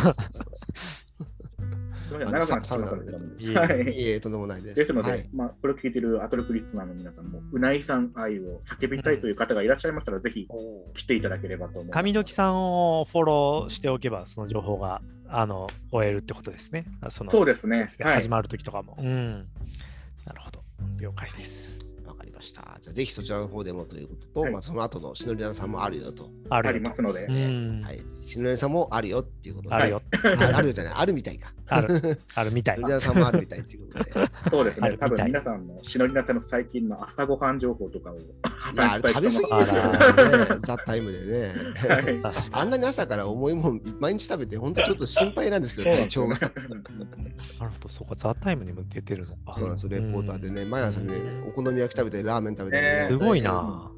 [2.20, 3.92] すみません長くなってしまったんでいえいえはい。
[3.92, 4.76] いえ、とんでもないです。
[4.76, 10.48] ですので、はいまあ、これを聞いているアトロクリスナーの皆さんも、うないさん愛を叫びたいという方がいらっしゃいましたら、ぜひ
[10.94, 12.04] 来ていただければと思います。
[12.04, 16.86] 上時さんをフォローしておけば、その情報があの終えるってことですね。
[17.10, 17.88] そうですね。
[18.00, 18.30] はい始。
[18.30, 18.98] まるときとかも。
[19.00, 19.48] うん。
[20.26, 20.64] なるほど。
[21.00, 21.93] 了解です。
[22.24, 22.62] わかりました。
[22.82, 26.30] じゃあぜひそちらの方でもということと、はいまあその後のしのりなさんもあるよと。
[26.50, 27.28] ありますので。
[27.28, 28.02] はい。
[28.26, 29.76] しのりなさんもあるよっていうことで。
[29.76, 30.02] あるよ。
[30.24, 31.54] ああるよじゃない、あるみたいか。
[31.68, 32.20] ある。
[32.36, 32.88] あるみたいしの。
[32.88, 34.12] りなさんもあるみたいっていうことで。
[34.50, 34.82] そうです。
[34.82, 38.20] ね多分皆さんのしのりなさんの最近の朝ごはん情報とかをい
[38.76, 40.58] や、あれ食べ過ぎですね。
[40.60, 41.54] ザ・タイムでね。
[41.76, 42.22] はい
[42.52, 46.36] あんなに朝から重いもん毎日食べて、本当ちょっと心配なんですけど、体調が。
[46.36, 46.42] に。
[46.42, 46.54] なる
[47.60, 47.90] ほど。
[47.90, 49.54] そうか、ザ・タイムにも出てるのか。
[49.54, 53.92] そうなんです、レポーターでね、毎朝ねうん、お好み焼き食べて、ラーメン食べてね、えーすごいな。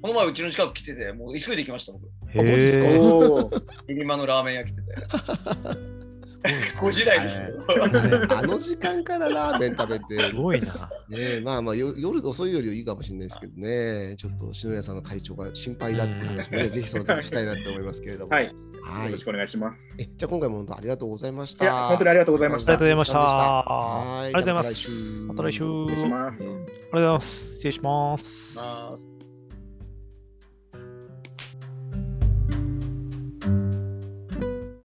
[0.00, 2.04] この前うちの近く来てて、もう急いで行きました、僕。
[2.04, 2.98] へえ。
[2.98, 4.88] おー練馬のラーメン屋来てて。
[6.80, 7.64] 5時台でしたよ。
[8.30, 10.88] あの時間からラーメン食べてす、ごいな。
[11.08, 18.32] ね、まあまあよ夜遅いよりはいいかもしれないですけどね、ちょっと篠宮さんの体調が心配だっていう話もね、うんぜひその時したいなって思いますけれども。
[18.32, 18.54] はい。
[18.94, 19.96] よはいろしくお願いします。
[20.00, 21.64] えじゃあ今回も本当ありがとうございました。
[21.64, 22.72] いや、本当にありがとうございました。
[22.72, 23.18] ありがとうございました。
[23.18, 25.18] はいありがとうございままた来す。
[25.18, 25.58] 週また来週。
[25.58, 26.42] 失礼します。
[26.42, 27.54] ありがとうございます。
[27.54, 28.56] 失礼します。
[28.58, 28.62] ま
[28.94, 29.17] あ